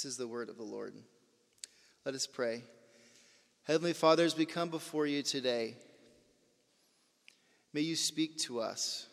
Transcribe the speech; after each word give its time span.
This 0.00 0.12
is 0.12 0.16
the 0.16 0.26
word 0.26 0.48
of 0.48 0.56
the 0.56 0.62
Lord. 0.62 0.94
Let 2.06 2.14
us 2.14 2.26
pray. 2.26 2.62
Heavenly 3.64 3.92
Father, 3.92 4.24
as 4.24 4.34
we 4.34 4.46
come 4.46 4.70
before 4.70 5.06
you 5.06 5.22
today, 5.22 5.74
may 7.74 7.82
you 7.82 7.96
speak 7.96 8.38
to 8.38 8.60
us. 8.60 9.08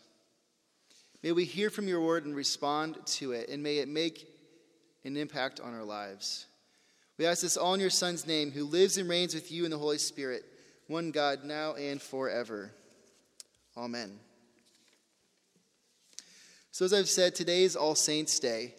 May 1.21 1.34
we 1.34 1.44
hear 1.44 1.70
from 1.70 1.89
your 1.89 2.00
word 2.00 2.26
and 2.26 2.34
respond 2.34 3.05
to 3.05 3.34
it, 3.34 3.50
and 3.50 3.62
may 3.62 3.79
it 3.79 3.89
make 3.89 4.29
an 5.04 5.18
impact 5.18 5.60
on 5.60 5.73
our 5.73 5.84
lives. 5.84 6.46
We 7.17 7.26
ask 7.26 7.42
this 7.42 7.58
all 7.58 7.74
in 7.74 7.81
your 7.81 7.90
Son's 7.90 8.26
name, 8.26 8.51
who 8.51 8.63
lives 8.63 8.97
and 8.97 9.10
reigns 9.10 9.35
with 9.35 9.51
you 9.51 9.65
in 9.65 9.72
the 9.72 9.78
Holy 9.78 9.97
Spirit, 9.97 10.46
one 10.88 11.12
God, 11.12 11.44
now 11.44 11.74
and 11.74 12.01
forever. 12.01 12.72
Amen. 13.76 14.19
So, 16.72 16.85
as 16.85 16.94
I've 16.94 17.09
said, 17.09 17.35
today 17.35 17.63
is 17.63 17.76
All 17.76 17.95
Saints' 17.95 18.40
Day. 18.40 18.76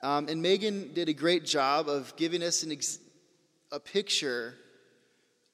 Um, 0.00 0.28
and 0.28 0.40
Megan 0.40 0.92
did 0.94 1.08
a 1.08 1.12
great 1.12 1.44
job 1.44 1.88
of 1.88 2.14
giving 2.16 2.42
us 2.42 2.64
ex- 2.68 2.98
a 3.72 3.80
picture 3.80 4.54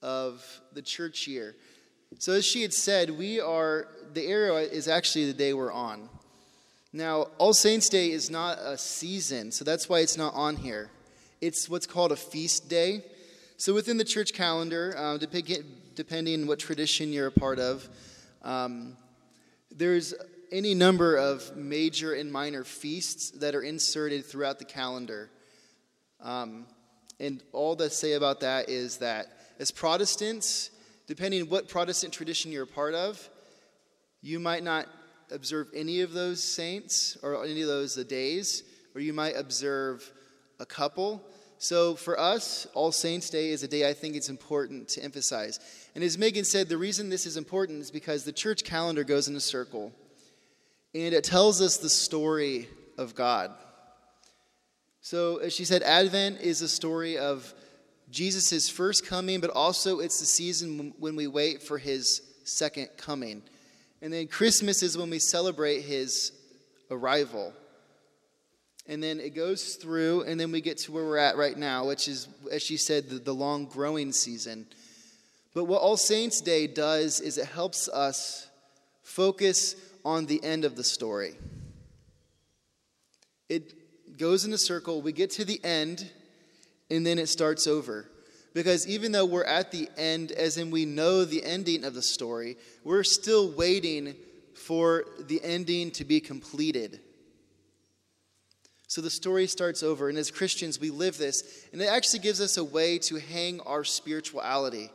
of 0.02 0.44
the 0.74 0.82
church 0.82 1.26
year. 1.26 1.56
So, 2.18 2.32
as 2.32 2.44
she 2.44 2.62
had 2.62 2.72
said, 2.72 3.10
we 3.10 3.40
are, 3.40 3.88
the 4.12 4.26
era 4.26 4.60
is 4.60 4.86
actually 4.86 5.26
the 5.26 5.32
day 5.32 5.54
we're 5.54 5.72
on. 5.72 6.08
Now, 6.92 7.28
All 7.38 7.54
Saints' 7.54 7.88
Day 7.88 8.12
is 8.12 8.30
not 8.30 8.58
a 8.58 8.78
season, 8.78 9.50
so 9.50 9.64
that's 9.64 9.88
why 9.88 10.00
it's 10.00 10.16
not 10.16 10.34
on 10.34 10.56
here. 10.56 10.90
It's 11.40 11.68
what's 11.68 11.86
called 11.86 12.12
a 12.12 12.16
feast 12.16 12.68
day. 12.68 13.02
So, 13.56 13.74
within 13.74 13.96
the 13.96 14.04
church 14.04 14.32
calendar, 14.32 14.94
uh, 14.96 15.16
depending 15.16 16.42
on 16.42 16.46
what 16.46 16.58
tradition 16.58 17.12
you're 17.12 17.28
a 17.28 17.32
part 17.32 17.58
of, 17.58 17.88
um, 18.42 18.96
there's 19.74 20.14
any 20.52 20.74
number 20.74 21.16
of 21.16 21.56
major 21.56 22.14
and 22.14 22.30
minor 22.30 22.64
feasts 22.64 23.30
that 23.32 23.54
are 23.54 23.62
inserted 23.62 24.24
throughout 24.24 24.58
the 24.58 24.64
calendar. 24.64 25.30
Um, 26.20 26.66
and 27.20 27.42
all 27.52 27.76
that 27.76 27.92
say 27.92 28.14
about 28.14 28.40
that 28.40 28.68
is 28.68 28.98
that 28.98 29.26
as 29.58 29.70
Protestants, 29.70 30.70
depending 31.06 31.42
on 31.42 31.48
what 31.48 31.69
Protestant 31.69 32.12
tradition 32.12 32.50
you're 32.50 32.64
a 32.64 32.66
part 32.66 32.94
of, 32.94 33.28
you 34.22 34.41
might 34.41 34.62
not 34.62 34.86
observe 35.30 35.69
any 35.74 36.00
of 36.00 36.12
those 36.12 36.42
saints 36.42 37.16
or 37.22 37.44
any 37.44 37.62
of 37.62 37.69
those 37.69 37.94
days, 38.06 38.62
or 38.94 39.00
you 39.00 39.12
might 39.12 39.36
observe 39.36 40.10
a 40.60 40.66
couple. 40.66 41.22
So 41.58 41.94
for 41.94 42.19
us, 42.19 42.66
All 42.74 42.92
Saints' 42.92 43.30
Day 43.30 43.50
is 43.50 43.62
a 43.62 43.69
day 43.69 43.88
I 43.88 43.92
think 43.92 44.16
it's 44.16 44.28
important 44.28 44.88
to 44.91 45.02
emphasize. 45.02 45.60
And 45.94 46.02
as 46.02 46.19
Megan 46.19 46.44
said, 46.44 46.69
the 46.69 46.76
reason 46.76 47.08
this 47.08 47.26
is 47.26 47.36
important 47.36 47.80
is 47.80 47.91
because 47.91 48.24
the 48.24 48.32
church 48.32 48.64
calendar 48.64 49.04
goes 49.04 49.28
in 49.28 49.36
a 49.36 49.41
circle 49.41 49.92
and 50.95 51.12
it 51.12 51.25
tells 51.25 51.61
us 51.61 51.77
the 51.77 51.89
story 51.89 52.69
of 52.97 53.14
God. 53.14 53.50
So, 55.00 55.39
as 55.39 55.53
she 55.53 55.64
said, 55.64 55.83
Advent 55.83 56.41
is 56.41 56.62
a 56.62 56.69
story 56.69 57.19
of 57.19 57.53
Jesus' 58.11 58.69
first 58.69 59.06
coming, 59.06 59.41
but 59.41 59.50
also 59.50 59.98
it's 59.98 60.20
the 60.20 60.27
season 60.27 60.95
when 60.98 61.17
we 61.17 61.27
wait 61.27 61.62
for 61.62 61.78
his 61.78 62.22
second 62.45 62.89
coming. 62.97 63.42
And 64.00 64.12
then 64.12 64.28
Christmas 64.28 64.83
is 64.83 64.97
when 64.97 65.11
we 65.11 65.19
celebrate 65.19 65.81
his 65.81 66.33
arrival. 66.91 67.53
And 68.87 69.03
then 69.03 69.19
it 69.19 69.34
goes 69.34 69.75
through, 69.75 70.22
and 70.22 70.39
then 70.39 70.53
we 70.53 70.61
get 70.61 70.78
to 70.78 70.92
where 70.92 71.05
we're 71.05 71.17
at 71.17 71.37
right 71.37 71.56
now, 71.56 71.87
which 71.87 72.06
is, 72.06 72.28
as 72.53 72.62
she 72.62 72.77
said, 72.77 73.09
the, 73.09 73.19
the 73.19 73.34
long 73.34 73.65
growing 73.67 74.12
season. 74.12 74.67
But 75.55 75.65
what 75.65 75.81
All 75.81 75.97
Saints' 75.97 76.41
Day 76.41 76.67
does 76.67 77.20
is 77.20 77.39
it 77.39 77.47
helps 77.47 77.89
us 77.89 78.48
focus 79.03 79.77
on 80.05 80.27
the 80.27 80.42
end 80.44 80.64
of 80.64 80.77
the 80.77 80.84
story. 80.84 81.34
It 83.48 84.19
goes 84.19 84.44
in 84.44 84.52
a 84.52 84.58
circle, 84.58 85.02
we 85.02 85.12
get 85.12 85.30
to 85.33 85.44
the 85.44 85.62
end, 85.64 86.10
and 86.91 87.06
then 87.06 87.19
it 87.19 87.28
starts 87.28 87.66
over. 87.66 88.08
Because 88.52 88.86
even 88.86 89.10
though 89.10 89.25
we're 89.25 89.44
at 89.44 89.72
the 89.72 89.88
end, 89.97 90.30
as 90.30 90.58
in 90.58 90.70
we 90.70 90.84
know 90.84 91.25
the 91.25 91.44
ending 91.44 91.84
of 91.84 91.94
the 91.94 92.02
story, 92.02 92.56
we're 92.84 93.02
still 93.02 93.50
waiting 93.50 94.15
for 94.54 95.04
the 95.26 95.42
ending 95.42 95.91
to 95.92 96.04
be 96.04 96.21
completed. 96.21 97.00
So 98.86 99.00
the 99.00 99.10
story 99.10 99.48
starts 99.48 99.82
over, 99.82 100.09
and 100.09 100.16
as 100.16 100.31
Christians, 100.31 100.78
we 100.78 100.91
live 100.91 101.19
this, 101.19 101.66
and 101.72 101.82
it 101.82 101.86
actually 101.86 102.21
gives 102.21 102.41
us 102.41 102.56
a 102.56 102.62
way 102.62 102.98
to 102.98 103.16
hang 103.16 103.60
our 103.62 103.82
spirituality. 103.82 104.91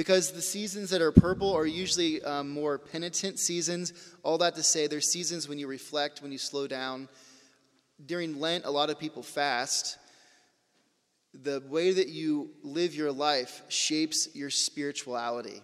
Because 0.00 0.32
the 0.32 0.40
seasons 0.40 0.88
that 0.88 1.02
are 1.02 1.12
purple 1.12 1.52
are 1.52 1.66
usually 1.66 2.22
um, 2.22 2.48
more 2.48 2.78
penitent 2.78 3.38
seasons. 3.38 3.92
All 4.22 4.38
that 4.38 4.54
to 4.54 4.62
say, 4.62 4.86
there's 4.86 5.12
seasons 5.12 5.46
when 5.46 5.58
you 5.58 5.66
reflect, 5.66 6.22
when 6.22 6.32
you 6.32 6.38
slow 6.38 6.66
down. 6.66 7.06
During 8.06 8.40
Lent, 8.40 8.64
a 8.64 8.70
lot 8.70 8.88
of 8.88 8.98
people 8.98 9.22
fast. 9.22 9.98
The 11.34 11.62
way 11.68 11.92
that 11.92 12.08
you 12.08 12.48
live 12.62 12.94
your 12.94 13.12
life 13.12 13.60
shapes 13.68 14.30
your 14.32 14.48
spirituality. 14.48 15.60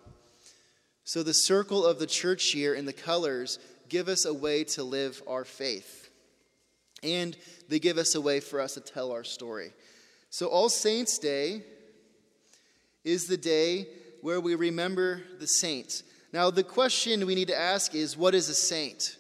So, 1.04 1.22
the 1.22 1.32
circle 1.32 1.86
of 1.86 1.98
the 1.98 2.06
church 2.06 2.54
year 2.54 2.74
and 2.74 2.86
the 2.86 2.92
colors 2.92 3.58
give 3.88 4.06
us 4.06 4.26
a 4.26 4.34
way 4.34 4.64
to 4.64 4.84
live 4.84 5.22
our 5.26 5.46
faith. 5.46 6.10
And 7.02 7.34
they 7.70 7.78
give 7.78 7.96
us 7.96 8.14
a 8.14 8.20
way 8.20 8.40
for 8.40 8.60
us 8.60 8.74
to 8.74 8.80
tell 8.80 9.12
our 9.12 9.24
story. 9.24 9.72
So, 10.28 10.48
All 10.48 10.68
Saints' 10.68 11.18
Day 11.18 11.62
is 13.02 13.28
the 13.28 13.38
day 13.38 13.86
where 14.20 14.40
we 14.40 14.54
remember 14.54 15.22
the 15.38 15.46
saints. 15.46 16.02
Now, 16.32 16.50
the 16.50 16.64
question 16.64 17.26
we 17.26 17.34
need 17.34 17.48
to 17.48 17.58
ask 17.58 17.94
is 17.94 18.16
what 18.16 18.34
is 18.34 18.48
a 18.48 18.54
saint? 18.54 19.16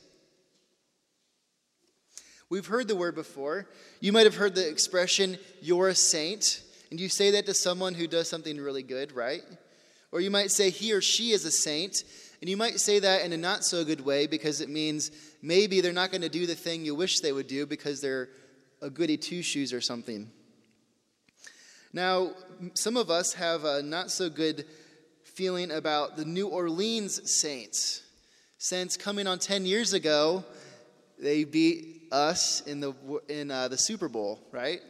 We've 2.48 2.66
heard 2.66 2.88
the 2.88 2.96
word 2.96 3.14
before. 3.14 3.66
You 4.00 4.12
might 4.12 4.24
have 4.24 4.36
heard 4.36 4.54
the 4.54 4.68
expression, 4.68 5.38
you're 5.60 5.88
a 5.88 5.94
saint, 5.94 6.62
and 6.90 7.00
you 7.00 7.08
say 7.08 7.32
that 7.32 7.46
to 7.46 7.54
someone 7.54 7.94
who 7.94 8.06
does 8.06 8.28
something 8.28 8.56
really 8.58 8.84
good, 8.84 9.12
right? 9.12 9.42
Or 10.12 10.20
you 10.20 10.30
might 10.30 10.52
say 10.52 10.70
he 10.70 10.92
or 10.92 11.00
she 11.00 11.32
is 11.32 11.44
a 11.44 11.50
saint, 11.50 12.04
and 12.40 12.48
you 12.48 12.56
might 12.56 12.78
say 12.78 13.00
that 13.00 13.24
in 13.24 13.32
a 13.32 13.36
not 13.36 13.64
so 13.64 13.84
good 13.84 14.00
way 14.00 14.26
because 14.26 14.60
it 14.60 14.68
means 14.68 15.10
maybe 15.42 15.80
they're 15.80 15.92
not 15.92 16.10
going 16.10 16.22
to 16.22 16.28
do 16.28 16.46
the 16.46 16.54
thing 16.54 16.84
you 16.84 16.94
wish 16.94 17.20
they 17.20 17.32
would 17.32 17.48
do 17.48 17.66
because 17.66 18.00
they're 18.00 18.28
a 18.80 18.90
goody 18.90 19.16
two 19.16 19.42
shoes 19.42 19.72
or 19.72 19.80
something. 19.80 20.30
Now, 21.92 22.32
some 22.74 22.96
of 22.96 23.10
us 23.10 23.32
have 23.32 23.64
a 23.64 23.82
not 23.82 24.10
so 24.10 24.28
good 24.28 24.66
feeling 25.36 25.70
about 25.70 26.16
the 26.16 26.24
New 26.24 26.48
Orleans 26.48 27.30
Saints. 27.30 28.02
Since 28.56 28.96
coming 28.96 29.26
on 29.26 29.38
10 29.38 29.66
years 29.66 29.92
ago, 29.92 30.42
they 31.18 31.44
beat 31.44 32.04
us 32.10 32.62
in 32.62 32.80
the, 32.80 32.94
in, 33.28 33.50
uh, 33.50 33.68
the 33.68 33.76
Super 33.76 34.08
Bowl, 34.08 34.40
right? 34.50 34.80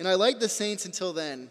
And 0.00 0.08
I 0.08 0.14
liked 0.14 0.40
the 0.40 0.48
Saints 0.48 0.86
until 0.86 1.12
then. 1.12 1.48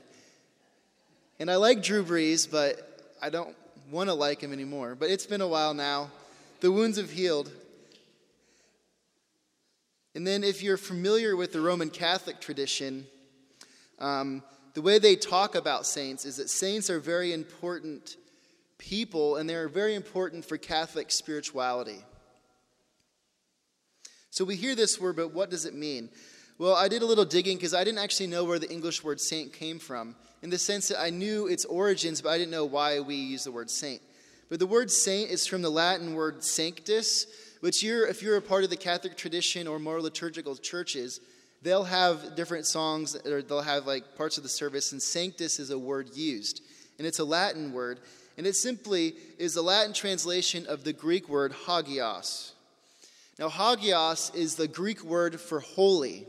And 1.40 1.50
I 1.50 1.56
like 1.56 1.82
Drew 1.82 2.04
Brees, 2.04 2.52
but 2.52 3.16
I 3.22 3.30
don't 3.30 3.56
want 3.90 4.10
to 4.10 4.14
like 4.14 4.42
him 4.42 4.52
anymore. 4.52 4.96
But 4.96 5.12
it's 5.12 5.26
been 5.26 5.40
a 5.40 5.48
while 5.48 5.74
now. 5.74 6.12
The 6.60 6.74
wounds 6.74 6.98
have 6.98 7.12
healed. 7.12 7.50
And 10.14 10.28
then, 10.28 10.44
if 10.44 10.62
you're 10.62 10.76
familiar 10.76 11.38
with 11.38 11.54
the 11.54 11.62
Roman 11.62 11.90
Catholic 11.90 12.42
tradition, 12.42 13.08
um, 13.98 14.44
the 14.74 14.82
way 14.82 15.00
they 15.00 15.16
talk 15.16 15.56
about 15.56 15.86
saints 15.86 16.26
is 16.26 16.36
that 16.36 16.50
saints 16.50 16.90
are 16.90 17.00
very 17.00 17.32
important 17.32 18.18
people, 18.78 19.38
and 19.38 19.50
they're 19.50 19.70
very 19.70 19.96
important 19.96 20.46
for 20.46 20.58
Catholic 20.58 21.12
spirituality. 21.12 22.04
So 24.30 24.44
we 24.44 24.56
hear 24.56 24.76
this 24.76 25.00
word, 25.00 25.16
but 25.16 25.34
what 25.34 25.50
does 25.50 25.66
it 25.66 25.74
mean? 25.74 26.10
Well, 26.58 26.76
I 26.76 26.88
did 26.88 27.02
a 27.02 27.06
little 27.06 27.26
digging 27.26 27.58
because 27.58 27.74
I 27.74 27.84
didn't 27.84 28.00
actually 28.00 28.28
know 28.28 28.44
where 28.44 28.60
the 28.60 28.72
English 28.72 29.04
word 29.04 29.20
saint 29.20 29.54
came 29.54 29.80
from, 29.80 30.16
in 30.42 30.50
the 30.50 30.58
sense 30.58 30.88
that 30.90 31.02
I 31.02 31.10
knew 31.10 31.48
its 31.48 31.66
origins, 31.66 32.22
but 32.22 32.30
I 32.30 32.38
didn't 32.38 32.52
know 32.52 32.66
why 32.66 33.00
we 33.00 33.16
use 33.16 33.44
the 33.44 33.52
word 33.52 33.70
saint. 33.70 34.02
But 34.50 34.60
the 34.60 34.68
word 34.68 34.92
saint 34.92 35.32
is 35.32 35.48
from 35.48 35.62
the 35.62 35.72
Latin 35.72 36.14
word 36.14 36.44
sanctus, 36.44 37.28
which 37.62 37.82
you're, 37.82 38.08
if 38.08 38.22
you're 38.22 38.38
a 38.38 38.42
part 38.42 38.64
of 38.64 38.70
the 38.70 38.78
Catholic 38.78 39.18
tradition 39.18 39.68
or 39.68 39.80
more 39.80 40.02
liturgical 40.02 40.56
churches, 40.56 41.20
they'll 41.62 41.84
have 41.84 42.36
different 42.36 42.66
songs 42.66 43.16
or 43.26 43.42
they'll 43.42 43.62
have 43.62 43.88
like 43.88 44.16
parts 44.16 44.38
of 44.38 44.44
the 44.44 44.50
service, 44.50 44.92
and 44.92 45.02
sanctus 45.02 45.60
is 45.60 45.72
a 45.72 45.80
word 45.80 46.16
used. 46.16 46.62
And 46.98 47.08
it's 47.08 47.20
a 47.20 47.26
Latin 47.26 47.74
word, 47.74 48.00
and 48.38 48.46
it 48.46 48.56
simply 48.56 49.16
is 49.38 49.54
the 49.54 49.62
Latin 49.62 49.94
translation 49.94 50.66
of 50.68 50.84
the 50.84 50.94
Greek 50.94 51.30
word 51.30 51.54
hagios. 51.66 52.54
Now, 53.40 53.50
hagios 53.50 54.32
is 54.36 54.56
the 54.56 54.68
Greek 54.68 55.04
word 55.04 55.40
for 55.40 55.62
holy. 55.62 56.28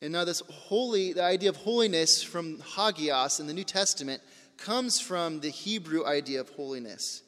And 0.00 0.12
now, 0.12 0.24
this 0.24 0.42
holy, 0.50 1.12
the 1.12 1.22
idea 1.22 1.48
of 1.48 1.56
holiness 1.56 2.22
from 2.22 2.58
hagios 2.58 3.38
in 3.38 3.46
the 3.46 3.52
New 3.52 3.64
Testament 3.64 4.20
comes 4.56 5.00
from 5.00 5.40
the 5.40 5.50
Hebrew 5.50 6.04
idea 6.04 6.40
of 6.40 6.48
holiness. 6.50 7.22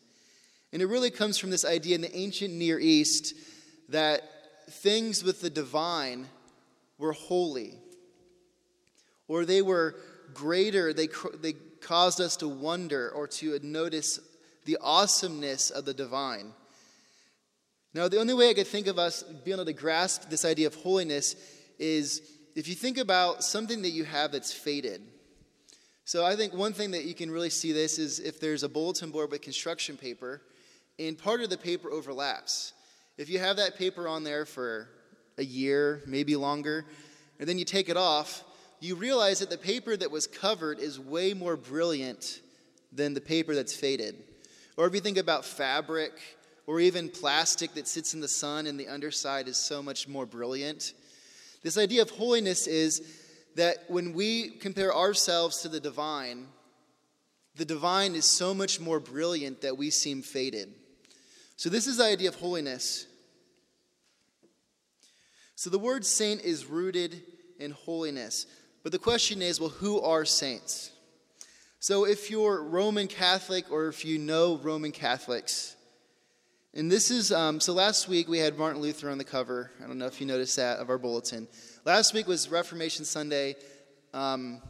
And 0.72 0.82
it 0.82 0.86
really 0.86 1.10
comes 1.10 1.38
from 1.38 1.50
this 1.50 1.64
idea 1.64 1.94
in 1.94 2.00
the 2.00 2.16
ancient 2.16 2.52
Near 2.52 2.80
East 2.80 3.34
that 3.88 4.22
things 4.68 5.22
with 5.22 5.40
the 5.40 5.50
divine 5.50 6.26
were 6.98 7.12
holy 7.12 7.78
or 9.28 9.44
they 9.44 9.62
were 9.62 9.96
greater, 10.32 10.92
they, 10.92 11.08
they 11.40 11.54
caused 11.80 12.20
us 12.20 12.36
to 12.38 12.48
wonder 12.48 13.10
or 13.10 13.26
to 13.26 13.58
notice 13.62 14.18
the 14.64 14.78
awesomeness 14.80 15.70
of 15.70 15.84
the 15.84 15.94
divine. 15.94 16.52
Now, 17.92 18.08
the 18.08 18.18
only 18.18 18.34
way 18.34 18.50
I 18.50 18.54
could 18.54 18.66
think 18.66 18.86
of 18.86 18.98
us 18.98 19.22
being 19.22 19.56
able 19.56 19.66
to 19.66 19.72
grasp 19.72 20.28
this 20.28 20.44
idea 20.44 20.66
of 20.66 20.74
holiness 20.74 21.36
is 21.78 22.22
if 22.56 22.66
you 22.66 22.74
think 22.74 22.98
about 22.98 23.44
something 23.44 23.82
that 23.82 23.90
you 23.90 24.04
have 24.04 24.32
that's 24.32 24.52
faded. 24.52 25.02
So, 26.04 26.24
I 26.24 26.36
think 26.36 26.52
one 26.52 26.72
thing 26.72 26.90
that 26.90 27.04
you 27.04 27.14
can 27.14 27.30
really 27.30 27.50
see 27.50 27.72
this 27.72 27.98
is 27.98 28.18
if 28.18 28.40
there's 28.40 28.62
a 28.62 28.68
bulletin 28.68 29.10
board 29.10 29.30
with 29.30 29.42
construction 29.42 29.96
paper, 29.96 30.42
and 30.98 31.16
part 31.16 31.40
of 31.40 31.50
the 31.50 31.56
paper 31.56 31.90
overlaps. 31.90 32.72
If 33.16 33.28
you 33.28 33.38
have 33.38 33.56
that 33.56 33.76
paper 33.76 34.08
on 34.08 34.24
there 34.24 34.44
for 34.44 34.88
a 35.38 35.44
year, 35.44 36.02
maybe 36.06 36.36
longer, 36.36 36.84
and 37.38 37.48
then 37.48 37.58
you 37.58 37.64
take 37.64 37.88
it 37.88 37.96
off, 37.96 38.44
you 38.84 38.94
realize 38.94 39.38
that 39.38 39.50
the 39.50 39.58
paper 39.58 39.96
that 39.96 40.10
was 40.10 40.26
covered 40.26 40.78
is 40.78 41.00
way 41.00 41.32
more 41.32 41.56
brilliant 41.56 42.40
than 42.92 43.14
the 43.14 43.20
paper 43.20 43.54
that's 43.54 43.74
faded. 43.74 44.16
Or 44.76 44.86
if 44.86 44.94
you 44.94 45.00
think 45.00 45.18
about 45.18 45.44
fabric 45.44 46.12
or 46.66 46.80
even 46.80 47.08
plastic 47.08 47.74
that 47.74 47.88
sits 47.88 48.14
in 48.14 48.20
the 48.20 48.28
sun 48.28 48.66
and 48.66 48.78
the 48.78 48.88
underside 48.88 49.48
is 49.48 49.56
so 49.56 49.82
much 49.82 50.08
more 50.08 50.26
brilliant. 50.26 50.92
This 51.62 51.78
idea 51.78 52.02
of 52.02 52.10
holiness 52.10 52.66
is 52.66 53.02
that 53.56 53.84
when 53.88 54.12
we 54.12 54.50
compare 54.50 54.94
ourselves 54.94 55.62
to 55.62 55.68
the 55.68 55.80
divine, 55.80 56.46
the 57.56 57.64
divine 57.64 58.14
is 58.14 58.24
so 58.24 58.52
much 58.52 58.80
more 58.80 59.00
brilliant 59.00 59.60
that 59.60 59.78
we 59.78 59.90
seem 59.90 60.22
faded. 60.22 60.74
So, 61.56 61.70
this 61.70 61.86
is 61.86 61.98
the 61.98 62.04
idea 62.04 62.28
of 62.28 62.34
holiness. 62.34 63.06
So, 65.54 65.70
the 65.70 65.78
word 65.78 66.04
saint 66.04 66.42
is 66.42 66.66
rooted 66.66 67.22
in 67.60 67.70
holiness. 67.70 68.46
But 68.84 68.92
the 68.92 68.98
question 69.00 69.42
is 69.42 69.58
well, 69.58 69.70
who 69.70 70.00
are 70.00 70.24
saints? 70.24 70.92
So, 71.80 72.04
if 72.04 72.30
you're 72.30 72.62
Roman 72.62 73.08
Catholic 73.08 73.70
or 73.72 73.88
if 73.88 74.04
you 74.04 74.18
know 74.18 74.58
Roman 74.58 74.92
Catholics, 74.92 75.74
and 76.74 76.90
this 76.90 77.10
is, 77.10 77.32
um, 77.32 77.60
so 77.60 77.72
last 77.72 78.08
week 78.08 78.28
we 78.28 78.38
had 78.38 78.58
Martin 78.58 78.82
Luther 78.82 79.08
on 79.08 79.16
the 79.16 79.24
cover. 79.24 79.70
I 79.82 79.86
don't 79.86 79.96
know 79.98 80.06
if 80.06 80.20
you 80.20 80.26
noticed 80.26 80.56
that 80.56 80.78
of 80.78 80.90
our 80.90 80.98
bulletin. 80.98 81.48
Last 81.84 82.12
week 82.14 82.26
was 82.26 82.50
Reformation 82.50 83.04
Sunday. 83.04 83.56
Um, 84.12 84.60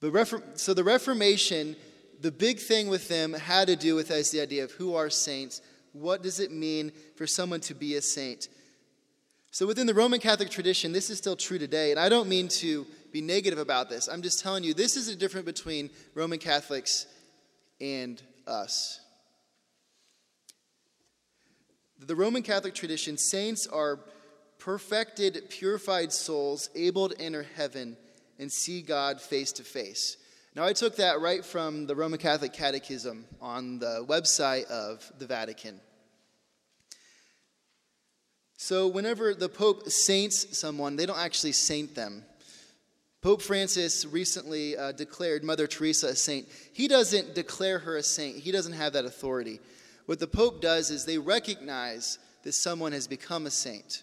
but 0.00 0.12
Refor- 0.12 0.58
so 0.58 0.74
the 0.74 0.84
Reformation, 0.84 1.76
the 2.20 2.32
big 2.32 2.58
thing 2.58 2.88
with 2.88 3.08
them 3.08 3.34
had 3.34 3.68
to 3.68 3.76
do 3.76 3.94
with 3.94 4.10
us 4.10 4.30
the 4.30 4.40
idea 4.40 4.64
of 4.64 4.72
who 4.72 4.94
are 4.94 5.10
saints. 5.10 5.60
What 5.92 6.22
does 6.22 6.40
it 6.40 6.50
mean 6.50 6.92
for 7.14 7.26
someone 7.26 7.60
to 7.60 7.74
be 7.74 7.96
a 7.96 8.02
saint? 8.02 8.48
So 9.54 9.68
within 9.68 9.86
the 9.86 9.94
Roman 9.94 10.18
Catholic 10.18 10.50
tradition, 10.50 10.90
this 10.90 11.10
is 11.10 11.18
still 11.18 11.36
true 11.36 11.60
today. 11.60 11.92
And 11.92 12.00
I 12.00 12.08
don't 12.08 12.28
mean 12.28 12.48
to 12.48 12.84
be 13.12 13.20
negative 13.20 13.60
about 13.60 13.88
this. 13.88 14.08
I'm 14.08 14.20
just 14.20 14.40
telling 14.40 14.64
you, 14.64 14.74
this 14.74 14.96
is 14.96 15.06
the 15.06 15.14
difference 15.14 15.46
between 15.46 15.90
Roman 16.16 16.40
Catholics 16.40 17.06
and 17.80 18.20
us. 18.48 18.98
The 22.00 22.16
Roman 22.16 22.42
Catholic 22.42 22.74
tradition, 22.74 23.16
saints 23.16 23.68
are 23.68 24.00
perfected, 24.58 25.48
purified 25.50 26.12
souls 26.12 26.68
able 26.74 27.10
to 27.10 27.20
enter 27.20 27.46
heaven 27.54 27.96
and 28.40 28.50
see 28.50 28.82
God 28.82 29.20
face 29.20 29.52
to 29.52 29.62
face. 29.62 30.16
Now, 30.56 30.64
I 30.64 30.72
took 30.72 30.96
that 30.96 31.20
right 31.20 31.44
from 31.44 31.86
the 31.86 31.94
Roman 31.94 32.18
Catholic 32.18 32.54
Catechism 32.54 33.24
on 33.40 33.78
the 33.78 34.04
website 34.08 34.64
of 34.64 35.08
the 35.20 35.28
Vatican. 35.28 35.80
So, 38.66 38.88
whenever 38.88 39.34
the 39.34 39.50
Pope 39.50 39.90
saints 39.90 40.56
someone, 40.56 40.96
they 40.96 41.04
don't 41.04 41.18
actually 41.18 41.52
saint 41.52 41.94
them. 41.94 42.24
Pope 43.20 43.42
Francis 43.42 44.06
recently 44.06 44.74
uh, 44.74 44.92
declared 44.92 45.44
Mother 45.44 45.66
Teresa 45.66 46.06
a 46.06 46.14
saint. 46.14 46.48
He 46.72 46.88
doesn't 46.88 47.34
declare 47.34 47.78
her 47.80 47.98
a 47.98 48.02
saint, 48.02 48.38
he 48.38 48.52
doesn't 48.52 48.72
have 48.72 48.94
that 48.94 49.04
authority. 49.04 49.60
What 50.06 50.18
the 50.18 50.26
Pope 50.26 50.62
does 50.62 50.88
is 50.88 51.04
they 51.04 51.18
recognize 51.18 52.18
that 52.44 52.54
someone 52.54 52.92
has 52.92 53.06
become 53.06 53.44
a 53.44 53.50
saint. 53.50 54.02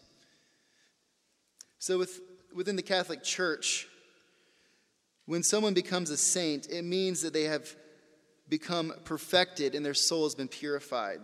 So, 1.79 1.97
with, 1.97 2.21
within 2.53 2.75
the 2.75 2.83
Catholic 2.83 3.23
Church, 3.23 3.87
when 5.25 5.41
someone 5.41 5.73
becomes 5.73 6.11
a 6.11 6.17
saint, 6.17 6.69
it 6.69 6.83
means 6.83 7.23
that 7.23 7.33
they 7.33 7.45
have 7.45 7.67
become 8.47 8.93
perfected 9.05 9.73
and 9.73 9.83
their 9.83 9.95
soul 9.95 10.25
has 10.25 10.35
been 10.35 10.47
purified. 10.47 11.19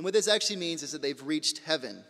And 0.00 0.04
what 0.06 0.14
this 0.14 0.28
actually 0.28 0.56
means 0.56 0.82
is 0.82 0.92
that 0.92 1.02
they've 1.02 1.22
reached 1.22 1.58
heaven. 1.58 2.02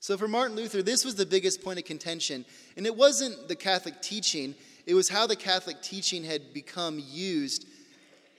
So 0.00 0.18
for 0.18 0.26
Martin 0.26 0.56
Luther, 0.56 0.82
this 0.82 1.04
was 1.04 1.14
the 1.14 1.24
biggest 1.24 1.62
point 1.62 1.78
of 1.78 1.84
contention. 1.84 2.44
And 2.76 2.84
it 2.84 2.96
wasn't 2.96 3.46
the 3.46 3.54
Catholic 3.54 4.02
teaching, 4.02 4.56
it 4.84 4.94
was 4.94 5.08
how 5.08 5.28
the 5.28 5.36
Catholic 5.36 5.80
teaching 5.80 6.24
had 6.24 6.52
become 6.52 7.00
used 7.00 7.68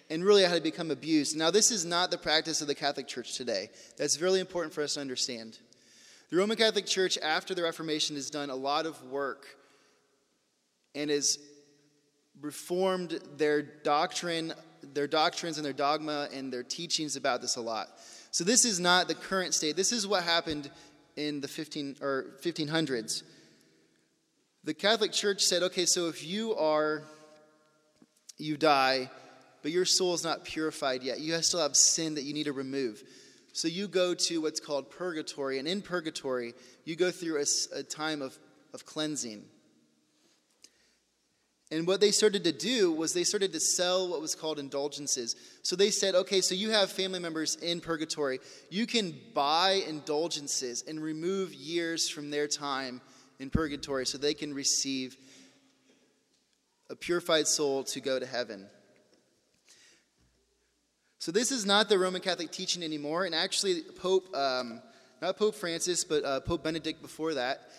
and 0.10 0.26
really 0.26 0.44
had 0.44 0.62
become 0.62 0.92
abused. 0.92 1.38
Now, 1.38 1.52
this 1.52 1.72
is 1.72 1.86
not 1.86 2.12
the 2.12 2.18
practice 2.18 2.60
of 2.60 2.68
the 2.68 2.76
Catholic 2.76 3.08
Church 3.08 3.38
today. 3.38 3.70
That's 3.96 4.20
really 4.20 4.42
important 4.42 4.74
for 4.74 4.84
us 4.84 4.96
to 4.96 5.00
understand. 5.00 5.58
The 6.32 6.36
Roman 6.36 6.58
Catholic 6.58 6.86
Church, 6.86 7.18
after 7.24 7.56
the 7.56 7.64
Reformation, 7.64 8.18
has 8.18 8.30
done 8.30 8.50
a 8.50 8.56
lot 8.56 8.86
of 8.86 9.02
work 9.06 9.46
and 10.96 11.10
has 11.10 11.40
reformed 12.42 13.22
their 13.38 13.62
doctrine 13.62 14.54
their 14.96 15.08
doctrines 15.08 15.58
and 15.58 15.66
their 15.66 15.74
dogma 15.74 16.30
and 16.34 16.52
their 16.52 16.64
teachings 16.64 17.16
about 17.16 17.42
this 17.42 17.58
a 17.58 17.62
lot. 17.62 17.90
So 18.32 18.44
this 18.44 18.66
is 18.66 18.80
not 18.80 19.08
the 19.08 19.16
current 19.16 19.54
state. 19.54 19.76
This 19.76 19.92
is 19.92 20.08
what 20.08 20.24
happened 20.24 20.72
in 21.16 21.42
the 21.42 21.48
15 21.48 21.98
or 22.02 22.38
1500s. 22.42 23.24
The 24.64 24.74
Catholic 24.74 25.12
Church 25.12 25.44
said, 25.44 25.62
okay, 25.64 25.86
so 25.86 26.08
if 26.08 26.26
you 26.26 26.56
are 26.56 27.04
you 28.38 28.58
die, 28.58 29.10
but 29.62 29.72
your 29.72 29.86
soul 29.86 30.14
is 30.14 30.24
not 30.24 30.44
purified 30.44 31.04
yet, 31.04 31.20
you 31.20 31.40
still 31.42 31.62
have 31.62 31.76
sin 31.76 32.16
that 32.16 32.24
you 32.24 32.34
need 32.34 32.46
to 32.46 32.54
remove. 32.54 33.04
So 33.54 33.68
you 33.68 33.88
go 33.88 34.14
to 34.14 34.42
what's 34.42 34.60
called 34.60 34.90
purgatory, 34.90 35.60
and 35.60 35.68
in 35.68 35.82
purgatory, 35.82 36.54
you 36.84 36.96
go 36.96 37.12
through 37.12 37.38
a, 37.38 37.46
a 37.80 37.84
time 37.84 38.22
of, 38.22 38.38
of 38.74 38.86
cleansing. 38.86 39.46
And 41.76 41.86
what 41.86 42.00
they 42.00 42.12
started 42.12 42.46
to 42.46 42.54
do 42.54 42.90
was 42.94 43.12
they 43.12 43.26
started 43.26 43.52
to 43.52 43.60
sell 43.60 44.08
what 44.08 44.22
was 44.22 44.34
called 44.34 44.60
indulgences. 44.60 45.36
So 45.62 45.76
they 45.76 45.90
said, 45.90 46.16
okay, 46.16 46.40
so 46.40 46.56
you 46.56 46.70
have 46.72 46.90
family 46.90 47.20
members 47.20 47.56
in 47.56 47.82
purgatory. 47.82 48.40
You 48.70 48.88
can 48.88 49.14
buy 49.34 49.84
indulgences 49.86 50.86
and 50.88 51.04
remove 51.04 51.54
years 51.54 52.08
from 52.08 52.30
their 52.30 52.48
time 52.48 53.02
in 53.40 53.50
purgatory 53.50 54.06
so 54.06 54.18
they 54.18 54.34
can 54.34 54.54
receive 54.54 55.18
a 56.90 56.96
purified 56.96 57.46
soul 57.46 57.84
to 57.84 58.00
go 58.00 58.20
to 58.20 58.26
heaven. 58.26 58.68
So 61.20 61.34
this 61.34 61.52
is 61.52 61.66
not 61.66 61.90
the 61.90 62.00
Roman 62.00 62.22
Catholic 62.22 62.52
teaching 62.54 62.84
anymore. 62.84 63.26
And 63.26 63.36
actually, 63.36 63.82
Pope, 63.82 64.34
um, 64.34 64.82
not 65.22 65.36
Pope 65.36 65.56
Francis, 65.56 66.06
but 66.06 66.24
uh, 66.24 66.40
Pope 66.40 66.64
Benedict 66.64 67.02
before 67.02 67.34
that, 67.34 67.70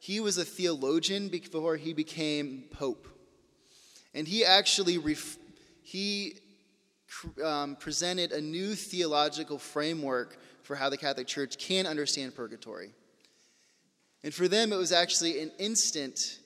he 0.00 0.18
was 0.18 0.36
a 0.36 0.44
theologian 0.44 1.28
before 1.28 1.76
he 1.76 1.92
became 1.92 2.64
Pope. 2.72 3.06
And 4.16 4.26
he 4.26 4.44
actually 4.44 4.96
ref- 4.96 5.36
he 5.82 6.38
um, 7.44 7.76
presented 7.76 8.32
a 8.32 8.40
new 8.40 8.74
theological 8.74 9.58
framework 9.58 10.38
for 10.62 10.74
how 10.74 10.88
the 10.88 10.96
Catholic 10.96 11.26
Church 11.26 11.58
can 11.58 11.86
understand 11.86 12.34
purgatory. 12.34 12.90
And 14.24 14.32
for 14.32 14.48
them, 14.48 14.72
it 14.72 14.76
was 14.76 14.90
actually 14.90 15.40
an 15.40 15.52
instant. 15.58 16.38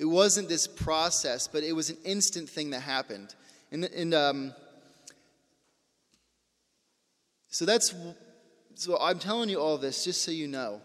It 0.00 0.04
wasn't 0.04 0.48
this 0.48 0.66
process, 0.66 1.46
but 1.46 1.62
it 1.62 1.72
was 1.72 1.90
an 1.90 1.96
instant 2.04 2.48
thing 2.48 2.70
that 2.70 2.80
happened. 2.80 3.34
And, 3.70 3.84
and 3.84 4.12
um, 4.12 4.54
so 7.48 7.64
that's 7.64 7.94
so 8.74 8.98
I'm 9.00 9.20
telling 9.20 9.48
you 9.48 9.60
all 9.60 9.78
this 9.78 10.04
just 10.04 10.22
so 10.22 10.32
you 10.32 10.48
know 10.48 10.80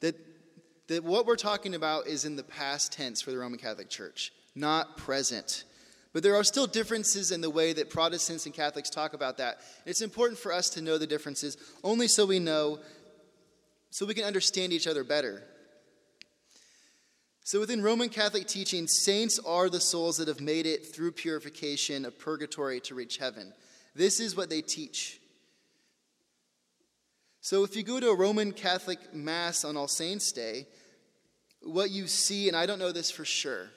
that 0.00 0.16
that 0.88 1.04
what 1.04 1.24
we're 1.24 1.36
talking 1.36 1.74
about 1.74 2.08
is 2.08 2.24
in 2.24 2.34
the 2.34 2.42
past 2.42 2.92
tense 2.92 3.20
for 3.20 3.30
the 3.30 3.38
Roman 3.38 3.58
Catholic 3.58 3.88
Church, 3.88 4.32
not 4.58 4.96
present. 4.96 5.64
But 6.12 6.22
there 6.22 6.36
are 6.36 6.44
still 6.44 6.66
differences 6.66 7.32
in 7.32 7.40
the 7.40 7.50
way 7.50 7.72
that 7.72 7.90
Protestants 7.90 8.46
and 8.46 8.54
Catholics 8.54 8.90
talk 8.90 9.12
about 9.12 9.38
that. 9.38 9.58
It's 9.84 10.00
important 10.00 10.38
for 10.38 10.52
us 10.52 10.70
to 10.70 10.82
know 10.82 10.98
the 10.98 11.06
differences, 11.06 11.56
only 11.84 12.08
so 12.08 12.26
we 12.26 12.38
know, 12.38 12.80
so 13.90 14.06
we 14.06 14.14
can 14.14 14.24
understand 14.24 14.72
each 14.72 14.86
other 14.86 15.04
better. 15.04 15.42
So, 17.44 17.60
within 17.60 17.82
Roman 17.82 18.10
Catholic 18.10 18.46
teaching, 18.46 18.86
saints 18.86 19.38
are 19.38 19.70
the 19.70 19.80
souls 19.80 20.18
that 20.18 20.28
have 20.28 20.40
made 20.40 20.66
it 20.66 20.94
through 20.94 21.12
purification 21.12 22.04
of 22.04 22.18
purgatory 22.18 22.78
to 22.80 22.94
reach 22.94 23.16
heaven. 23.16 23.54
This 23.94 24.20
is 24.20 24.36
what 24.36 24.50
they 24.50 24.60
teach. 24.60 25.18
So, 27.40 27.64
if 27.64 27.74
you 27.74 27.82
go 27.82 28.00
to 28.00 28.10
a 28.10 28.14
Roman 28.14 28.52
Catholic 28.52 29.14
Mass 29.14 29.64
on 29.64 29.78
All 29.78 29.88
Saints' 29.88 30.30
Day, 30.30 30.66
what 31.62 31.90
you 31.90 32.06
see, 32.06 32.48
and 32.48 32.56
I 32.56 32.66
don't 32.66 32.78
know 32.78 32.92
this 32.92 33.10
for 33.10 33.24
sure, 33.24 33.70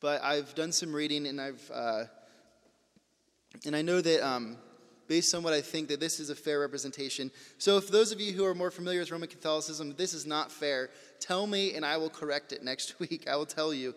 but 0.00 0.22
I've 0.22 0.54
done 0.54 0.72
some 0.72 0.94
reading 0.94 1.26
and 1.26 1.40
I've 1.40 1.70
uh, 1.72 2.04
and 3.64 3.74
I 3.74 3.82
know 3.82 4.00
that 4.00 4.26
um, 4.26 4.58
based 5.08 5.34
on 5.34 5.42
what 5.42 5.52
I 5.52 5.60
think 5.60 5.88
that 5.88 6.00
this 6.00 6.20
is 6.20 6.30
a 6.30 6.34
fair 6.34 6.60
representation. 6.60 7.30
So 7.58 7.76
if 7.76 7.88
those 7.88 8.12
of 8.12 8.20
you 8.20 8.32
who 8.32 8.44
are 8.44 8.54
more 8.54 8.70
familiar 8.70 9.00
with 9.00 9.10
Roman 9.10 9.28
Catholicism, 9.28 9.94
this 9.96 10.12
is 10.12 10.26
not 10.26 10.50
fair, 10.50 10.90
tell 11.20 11.46
me 11.46 11.74
and 11.74 11.84
I 11.84 11.96
will 11.96 12.10
correct 12.10 12.52
it 12.52 12.62
next 12.62 12.98
week. 13.00 13.28
I 13.28 13.36
will 13.36 13.46
tell 13.46 13.72
you. 13.72 13.94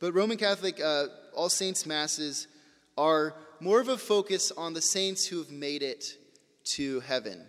But 0.00 0.12
Roman 0.12 0.36
Catholic 0.36 0.80
uh, 0.80 1.06
All 1.34 1.48
Saints 1.48 1.86
masses 1.86 2.46
are 2.96 3.34
more 3.60 3.80
of 3.80 3.88
a 3.88 3.96
focus 3.98 4.52
on 4.52 4.72
the 4.72 4.80
saints 4.80 5.26
who 5.26 5.38
have 5.38 5.50
made 5.50 5.82
it 5.82 6.04
to 6.64 7.00
heaven. 7.00 7.44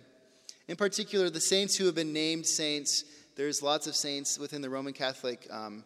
In 0.68 0.76
particular, 0.76 1.30
the 1.30 1.40
saints 1.40 1.76
who 1.76 1.86
have 1.86 1.94
been 1.94 2.12
named 2.12 2.46
saints. 2.46 3.04
There's 3.36 3.62
lots 3.62 3.86
of 3.86 3.96
saints 3.96 4.38
within 4.38 4.60
the 4.60 4.70
Roman 4.70 4.92
Catholic 4.92 5.46
um, 5.50 5.84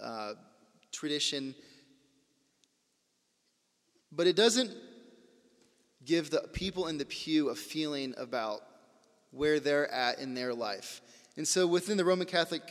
uh, 0.00 0.34
tradition. 0.92 1.54
But 4.10 4.26
it 4.26 4.36
doesn't 4.36 4.70
give 6.04 6.30
the 6.30 6.48
people 6.52 6.88
in 6.88 6.98
the 6.98 7.04
pew 7.04 7.48
a 7.48 7.54
feeling 7.54 8.14
about 8.16 8.60
where 9.30 9.60
they're 9.60 9.90
at 9.90 10.18
in 10.18 10.34
their 10.34 10.52
life. 10.52 11.00
And 11.36 11.48
so 11.48 11.66
within 11.66 11.96
the 11.96 12.04
Roman 12.04 12.26
Catholic 12.26 12.62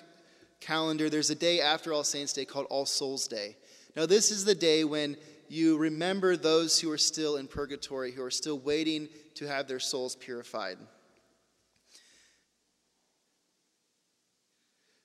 calendar, 0.60 1.10
there's 1.10 1.30
a 1.30 1.36
day 1.36 1.60
after 1.60 1.92
All 1.92 2.04
Saints' 2.04 2.34
Day 2.34 2.46
called 2.46 2.68
All 2.70 2.86
Souls' 2.86 3.28
Day. 3.28 3.58
Now, 3.96 4.06
this 4.06 4.32
is 4.32 4.46
the 4.46 4.56
day 4.56 4.84
when 4.84 5.18
you 5.50 5.78
remember 5.78 6.38
those 6.38 6.80
who 6.80 6.90
are 6.92 6.98
still 6.98 7.36
in 7.36 7.48
purgatory, 7.48 8.12
who 8.12 8.24
are 8.24 8.32
still 8.32 8.60
waiting 8.60 9.10
to 9.36 9.48
have 9.48 9.68
their 9.68 9.80
souls 9.80 10.16
purified. 10.16 10.78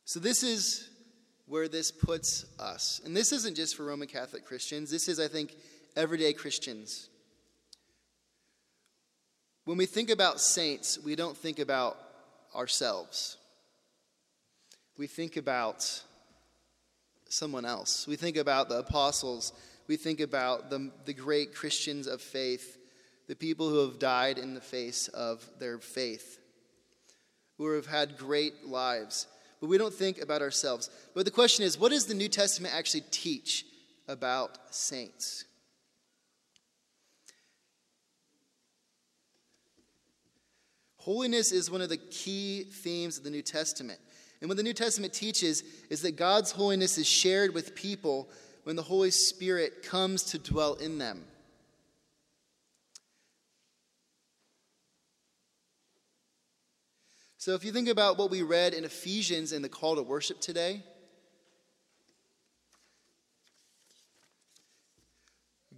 So, 0.04 0.20
this 0.20 0.44
is 0.44 0.88
where 1.46 1.68
this 1.68 1.90
puts 1.90 2.44
us. 2.58 3.00
And 3.04 3.16
this 3.16 3.32
isn't 3.32 3.56
just 3.56 3.76
for 3.76 3.84
Roman 3.84 4.08
Catholic 4.08 4.44
Christians, 4.44 4.90
this 4.90 5.08
is, 5.08 5.20
I 5.20 5.28
think, 5.28 5.54
everyday 5.96 6.32
Christians. 6.32 7.08
When 9.64 9.78
we 9.78 9.86
think 9.86 10.10
about 10.10 10.40
saints, 10.40 10.98
we 11.04 11.16
don't 11.16 11.36
think 11.36 11.58
about 11.58 11.98
ourselves. 12.54 13.36
We 14.96 15.06
think 15.06 15.36
about 15.36 16.02
someone 17.28 17.64
else. 17.64 18.06
We 18.06 18.16
think 18.16 18.36
about 18.36 18.68
the 18.68 18.78
apostles. 18.78 19.52
We 19.88 19.96
think 19.96 20.20
about 20.20 20.70
the, 20.70 20.90
the 21.04 21.12
great 21.12 21.54
Christians 21.54 22.06
of 22.06 22.20
faith, 22.20 22.78
the 23.26 23.36
people 23.36 23.68
who 23.68 23.80
have 23.80 23.98
died 23.98 24.38
in 24.38 24.54
the 24.54 24.60
face 24.60 25.08
of 25.08 25.44
their 25.58 25.78
faith, 25.78 26.38
who 27.58 27.74
have 27.74 27.86
had 27.86 28.18
great 28.18 28.66
lives 28.66 29.26
but 29.60 29.68
we 29.68 29.78
don't 29.78 29.94
think 29.94 30.20
about 30.20 30.42
ourselves. 30.42 30.90
But 31.14 31.24
the 31.24 31.30
question 31.30 31.64
is 31.64 31.78
what 31.78 31.92
does 31.92 32.06
the 32.06 32.14
New 32.14 32.28
Testament 32.28 32.74
actually 32.74 33.04
teach 33.10 33.64
about 34.08 34.58
saints? 34.74 35.44
Holiness 40.98 41.52
is 41.52 41.70
one 41.70 41.80
of 41.80 41.88
the 41.88 41.96
key 41.96 42.64
themes 42.64 43.16
of 43.16 43.22
the 43.22 43.30
New 43.30 43.42
Testament. 43.42 44.00
And 44.40 44.50
what 44.50 44.56
the 44.56 44.62
New 44.64 44.74
Testament 44.74 45.12
teaches 45.12 45.62
is 45.88 46.02
that 46.02 46.16
God's 46.16 46.50
holiness 46.50 46.98
is 46.98 47.06
shared 47.06 47.54
with 47.54 47.76
people 47.76 48.28
when 48.64 48.74
the 48.74 48.82
Holy 48.82 49.12
Spirit 49.12 49.84
comes 49.84 50.24
to 50.24 50.38
dwell 50.38 50.74
in 50.74 50.98
them. 50.98 51.24
So 57.46 57.54
if 57.54 57.64
you 57.64 57.70
think 57.70 57.86
about 57.86 58.18
what 58.18 58.28
we 58.28 58.42
read 58.42 58.74
in 58.74 58.84
Ephesians 58.84 59.52
in 59.52 59.62
the 59.62 59.68
call 59.68 59.94
to 59.94 60.02
worship 60.02 60.40
today, 60.40 60.82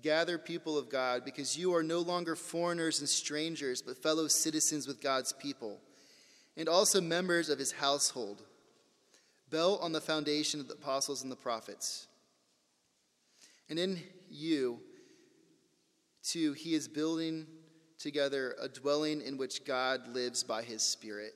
gather 0.00 0.38
people 0.38 0.78
of 0.78 0.88
God 0.88 1.26
because 1.26 1.58
you 1.58 1.74
are 1.74 1.82
no 1.82 1.98
longer 1.98 2.36
foreigners 2.36 3.00
and 3.00 3.06
strangers, 3.06 3.82
but 3.82 4.02
fellow 4.02 4.28
citizens 4.28 4.88
with 4.88 5.02
God's 5.02 5.34
people, 5.34 5.78
and 6.56 6.70
also 6.70 7.02
members 7.02 7.50
of 7.50 7.58
his 7.58 7.72
household, 7.72 8.44
built 9.50 9.82
on 9.82 9.92
the 9.92 10.00
foundation 10.00 10.60
of 10.60 10.68
the 10.68 10.74
apostles 10.74 11.22
and 11.22 11.30
the 11.30 11.36
prophets. 11.36 12.06
And 13.68 13.78
in 13.78 14.00
you, 14.30 14.80
too, 16.22 16.54
he 16.54 16.74
is 16.74 16.88
building 16.88 17.46
together 17.98 18.54
a 18.58 18.70
dwelling 18.70 19.20
in 19.20 19.36
which 19.36 19.66
God 19.66 20.08
lives 20.14 20.42
by 20.42 20.62
his 20.62 20.80
Spirit. 20.82 21.34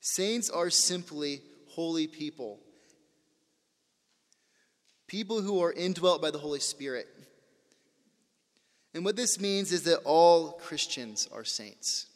Saints 0.00 0.48
are 0.48 0.70
simply 0.70 1.42
holy 1.68 2.06
people, 2.06 2.58
people 5.06 5.42
who 5.42 5.62
are 5.62 5.72
indwelt 5.72 6.22
by 6.22 6.30
the 6.30 6.38
Holy 6.38 6.60
Spirit. 6.60 7.06
And 8.94 9.04
what 9.04 9.14
this 9.14 9.38
means 9.38 9.72
is 9.72 9.84
that 9.84 10.00
all 10.04 10.52
Christians 10.52 11.28
are 11.32 11.44
saints. 11.44 12.06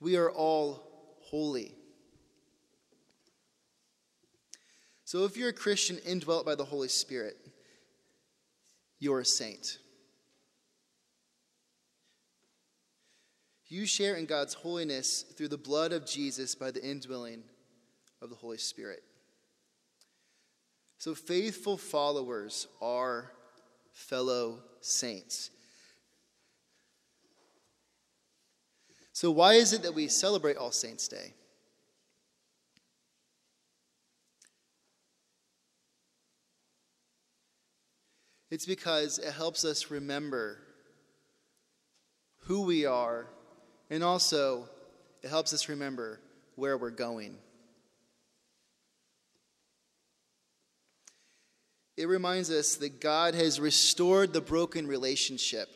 We 0.00 0.16
are 0.16 0.30
all 0.30 0.82
holy. 1.22 1.74
So 5.04 5.24
if 5.24 5.36
you're 5.36 5.48
a 5.48 5.54
Christian 5.54 5.98
indwelt 5.98 6.44
by 6.44 6.54
the 6.54 6.64
Holy 6.64 6.88
Spirit, 6.88 7.36
you're 8.98 9.20
a 9.20 9.24
saint. 9.24 9.78
You 13.68 13.84
share 13.84 14.14
in 14.14 14.24
God's 14.24 14.54
holiness 14.54 15.22
through 15.36 15.48
the 15.48 15.58
blood 15.58 15.92
of 15.92 16.06
Jesus 16.06 16.54
by 16.54 16.70
the 16.70 16.82
indwelling 16.82 17.42
of 18.22 18.30
the 18.30 18.36
Holy 18.36 18.56
Spirit. 18.56 19.02
So, 20.96 21.14
faithful 21.14 21.76
followers 21.76 22.66
are 22.80 23.30
fellow 23.92 24.60
saints. 24.80 25.50
So, 29.12 29.30
why 29.30 29.54
is 29.54 29.72
it 29.72 29.82
that 29.82 29.94
we 29.94 30.08
celebrate 30.08 30.56
All 30.56 30.72
Saints' 30.72 31.06
Day? 31.06 31.34
It's 38.50 38.64
because 38.64 39.18
it 39.18 39.32
helps 39.32 39.64
us 39.64 39.90
remember 39.90 40.58
who 42.44 42.62
we 42.62 42.86
are 42.86 43.26
and 43.90 44.04
also, 44.04 44.68
it 45.22 45.28
helps 45.28 45.52
us 45.52 45.68
remember 45.68 46.20
where 46.56 46.76
we're 46.76 46.90
going. 46.90 47.36
It 51.96 52.06
reminds 52.06 52.50
us 52.50 52.76
that 52.76 53.00
God 53.00 53.34
has 53.34 53.58
restored 53.58 54.32
the 54.32 54.40
broken 54.40 54.86
relationship 54.86 55.68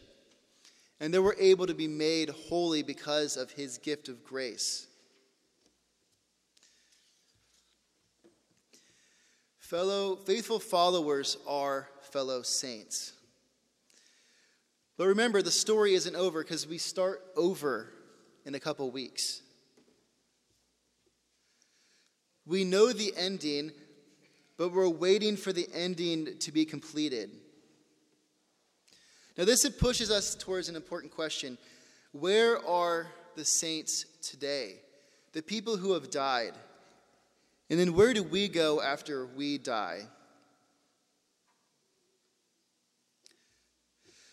and 1.00 1.12
that 1.12 1.22
we're 1.22 1.34
able 1.34 1.66
to 1.66 1.74
be 1.74 1.88
made 1.88 2.30
holy 2.30 2.82
because 2.84 3.36
of 3.36 3.50
his 3.50 3.78
gift 3.78 4.08
of 4.08 4.22
grace. 4.22 4.86
Fellow 9.58 10.16
faithful 10.16 10.60
followers 10.60 11.38
are 11.48 11.88
fellow 12.12 12.42
saints. 12.42 13.14
But 14.96 15.06
remember, 15.08 15.42
the 15.42 15.50
story 15.50 15.94
isn't 15.94 16.14
over 16.14 16.44
because 16.44 16.68
we 16.68 16.78
start 16.78 17.22
over 17.36 17.91
in 18.44 18.54
a 18.54 18.60
couple 18.60 18.90
weeks. 18.90 19.42
We 22.44 22.64
know 22.64 22.92
the 22.92 23.12
ending, 23.16 23.72
but 24.56 24.72
we're 24.72 24.88
waiting 24.88 25.36
for 25.36 25.52
the 25.52 25.68
ending 25.72 26.38
to 26.40 26.52
be 26.52 26.64
completed. 26.64 27.30
Now, 29.38 29.44
this 29.44 29.68
pushes 29.70 30.10
us 30.10 30.34
towards 30.34 30.68
an 30.68 30.76
important 30.76 31.14
question 31.14 31.56
Where 32.12 32.64
are 32.66 33.06
the 33.36 33.44
saints 33.44 34.04
today? 34.20 34.76
The 35.32 35.42
people 35.42 35.76
who 35.76 35.94
have 35.94 36.10
died. 36.10 36.52
And 37.70 37.80
then 37.80 37.94
where 37.94 38.12
do 38.12 38.22
we 38.22 38.48
go 38.48 38.82
after 38.82 39.26
we 39.26 39.56
die? 39.56 40.02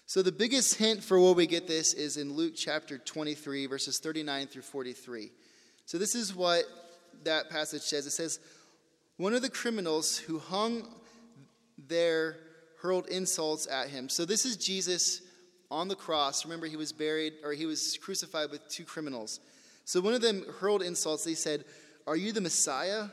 So, 0.10 0.24
the 0.24 0.32
biggest 0.32 0.74
hint 0.74 1.04
for 1.04 1.20
where 1.20 1.34
we 1.34 1.46
get 1.46 1.68
this 1.68 1.94
is 1.94 2.18
in 2.18 2.34
Luke 2.34 2.54
chapter 2.56 2.98
23, 2.98 3.68
verses 3.68 4.00
39 4.00 4.48
through 4.48 4.64
43. 4.64 5.30
So, 5.86 6.00
this 6.00 6.16
is 6.16 6.34
what 6.34 6.64
that 7.26 7.52
passage 7.52 7.84
says 7.84 8.08
it 8.08 8.10
says, 8.10 8.40
One 9.18 9.36
of 9.36 9.44
the 9.44 9.52
criminals 9.52 10.18
who 10.18 10.40
hung 10.40 10.88
there 11.78 12.38
hurled 12.82 13.08
insults 13.10 13.68
at 13.68 13.90
him. 13.90 14.10
So, 14.10 14.26
this 14.26 14.46
is 14.46 14.58
Jesus 14.58 15.22
on 15.70 15.90
the 15.90 15.96
cross. 15.96 16.44
Remember, 16.44 16.66
he 16.66 16.76
was 16.76 16.92
buried, 16.92 17.34
or 17.44 17.54
he 17.54 17.68
was 17.68 17.96
crucified 18.02 18.50
with 18.50 18.68
two 18.68 18.86
criminals. 18.86 19.40
So, 19.86 20.02
one 20.02 20.16
of 20.16 20.22
them 20.22 20.44
hurled 20.60 20.82
insults. 20.82 21.24
They 21.24 21.36
said, 21.36 21.66
Are 22.08 22.16
you 22.16 22.32
the 22.32 22.42
Messiah? 22.42 23.10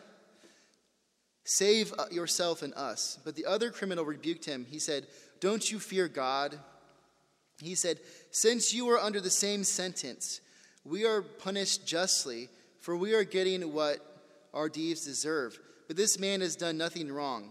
Save 1.44 1.92
uh, 1.98 2.06
yourself 2.10 2.62
and 2.62 2.72
us. 2.72 3.18
But 3.22 3.36
the 3.36 3.44
other 3.44 3.70
criminal 3.70 4.06
rebuked 4.06 4.46
him. 4.46 4.64
He 4.66 4.78
said, 4.78 5.06
Don't 5.40 5.70
you 5.70 5.78
fear 5.78 6.08
God? 6.08 6.58
He 7.60 7.74
said, 7.74 8.00
Since 8.30 8.74
you 8.74 8.88
are 8.90 8.98
under 8.98 9.20
the 9.20 9.30
same 9.30 9.64
sentence, 9.64 10.40
we 10.84 11.04
are 11.04 11.22
punished 11.22 11.86
justly, 11.86 12.48
for 12.80 12.96
we 12.96 13.14
are 13.14 13.24
getting 13.24 13.72
what 13.72 13.98
our 14.54 14.68
deeds 14.68 15.04
deserve. 15.04 15.58
But 15.88 15.96
this 15.96 16.18
man 16.18 16.40
has 16.40 16.56
done 16.56 16.76
nothing 16.76 17.10
wrong. 17.10 17.50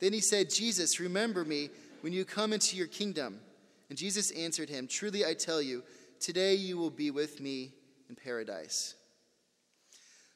Then 0.00 0.12
he 0.12 0.20
said, 0.20 0.50
Jesus, 0.50 1.00
remember 1.00 1.44
me 1.44 1.70
when 2.00 2.12
you 2.12 2.24
come 2.24 2.52
into 2.52 2.76
your 2.76 2.86
kingdom. 2.86 3.40
And 3.88 3.98
Jesus 3.98 4.30
answered 4.32 4.68
him, 4.68 4.86
Truly 4.86 5.24
I 5.24 5.34
tell 5.34 5.62
you, 5.62 5.82
today 6.18 6.54
you 6.54 6.76
will 6.78 6.90
be 6.90 7.10
with 7.10 7.40
me 7.40 7.72
in 8.08 8.16
paradise. 8.16 8.94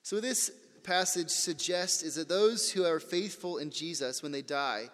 So, 0.02 0.20
this 0.20 0.50
passage 0.84 1.30
suggests 1.30 2.02
is 2.02 2.14
that 2.14 2.28
those 2.28 2.70
who 2.70 2.84
are 2.84 3.00
faithful 3.00 3.58
in 3.58 3.70
Jesus 3.70 4.22
when 4.22 4.30
they 4.30 4.42
die, 4.42 4.88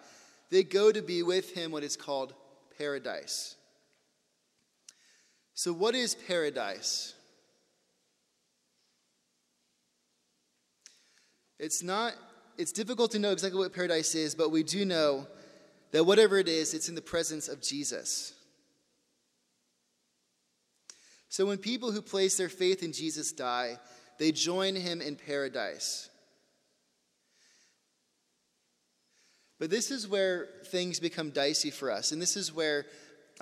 they 0.49 0.63
go 0.63 0.91
to 0.91 1.01
be 1.01 1.21
with 1.21 1.53
him 1.53 1.71
what 1.71 1.83
is 1.83 1.95
called 1.95 2.33
paradise. 2.77 3.55
So, 5.53 5.71
what 5.71 5.95
is 5.95 6.15
paradise? 6.15 7.13
It's 11.59 11.83
not, 11.83 12.13
it's 12.57 12.71
difficult 12.71 13.11
to 13.11 13.19
know 13.19 13.31
exactly 13.31 13.59
what 13.59 13.73
paradise 13.73 14.15
is, 14.15 14.35
but 14.35 14.51
we 14.51 14.63
do 14.63 14.83
know 14.83 15.27
that 15.91 16.03
whatever 16.03 16.37
it 16.37 16.49
is, 16.49 16.73
it's 16.73 16.89
in 16.89 16.95
the 16.95 17.01
presence 17.01 17.47
of 17.47 17.61
Jesus. 17.61 18.33
So 21.29 21.45
when 21.45 21.57
people 21.57 21.91
who 21.91 22.01
place 22.01 22.37
their 22.37 22.49
faith 22.49 22.83
in 22.83 22.93
Jesus 22.93 23.31
die, 23.31 23.79
they 24.19 24.31
join 24.31 24.75
him 24.75 25.01
in 25.01 25.15
paradise. 25.15 26.09
But 29.59 29.69
this 29.69 29.89
is 29.89 30.07
where 30.07 30.47
things 30.67 30.99
become 30.99 31.29
dicey 31.29 31.71
for 31.71 31.89
us, 31.89 32.11
and 32.11 32.21
this 32.21 32.35
is 32.35 32.53
where 32.53 32.85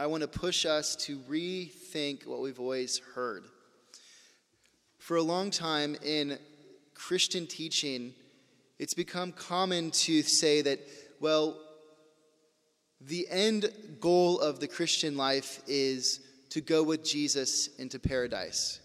I 0.01 0.07
want 0.07 0.21
to 0.21 0.27
push 0.27 0.65
us 0.65 0.95
to 1.05 1.19
rethink 1.29 2.25
what 2.25 2.41
we've 2.41 2.59
always 2.59 2.97
heard. 3.13 3.43
For 4.97 5.17
a 5.17 5.21
long 5.21 5.51
time 5.51 5.95
in 6.03 6.39
Christian 6.95 7.45
teaching, 7.45 8.15
it's 8.79 8.95
become 8.95 9.31
common 9.31 9.91
to 9.91 10.23
say 10.23 10.63
that, 10.63 10.79
well, 11.19 11.55
the 12.99 13.27
end 13.29 13.71
goal 13.99 14.39
of 14.39 14.59
the 14.59 14.67
Christian 14.67 15.17
life 15.17 15.61
is 15.67 16.19
to 16.49 16.61
go 16.61 16.81
with 16.81 17.03
Jesus 17.03 17.69
into 17.77 17.99
paradise. 17.99 18.79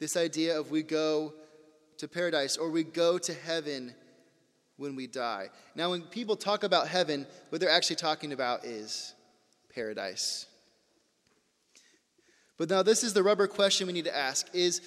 This 0.00 0.16
idea 0.16 0.58
of 0.58 0.72
we 0.72 0.82
go 0.82 1.32
to 1.98 2.08
paradise 2.08 2.56
or 2.56 2.70
we 2.70 2.82
go 2.82 3.18
to 3.18 3.34
heaven 3.34 3.94
when 4.76 4.96
we 4.96 5.06
die. 5.06 5.50
Now, 5.74 5.90
when 5.90 6.02
people 6.02 6.36
talk 6.36 6.64
about 6.64 6.88
heaven, 6.88 7.26
what 7.50 7.60
they're 7.60 7.70
actually 7.70 7.96
talking 7.96 8.32
about 8.32 8.64
is 8.64 9.14
paradise. 9.74 10.46
But 12.56 12.70
now, 12.70 12.82
this 12.82 13.02
is 13.02 13.12
the 13.12 13.22
rubber 13.22 13.46
question 13.46 13.86
we 13.86 13.92
need 13.92 14.04
to 14.04 14.16
ask 14.16 14.48
is, 14.52 14.80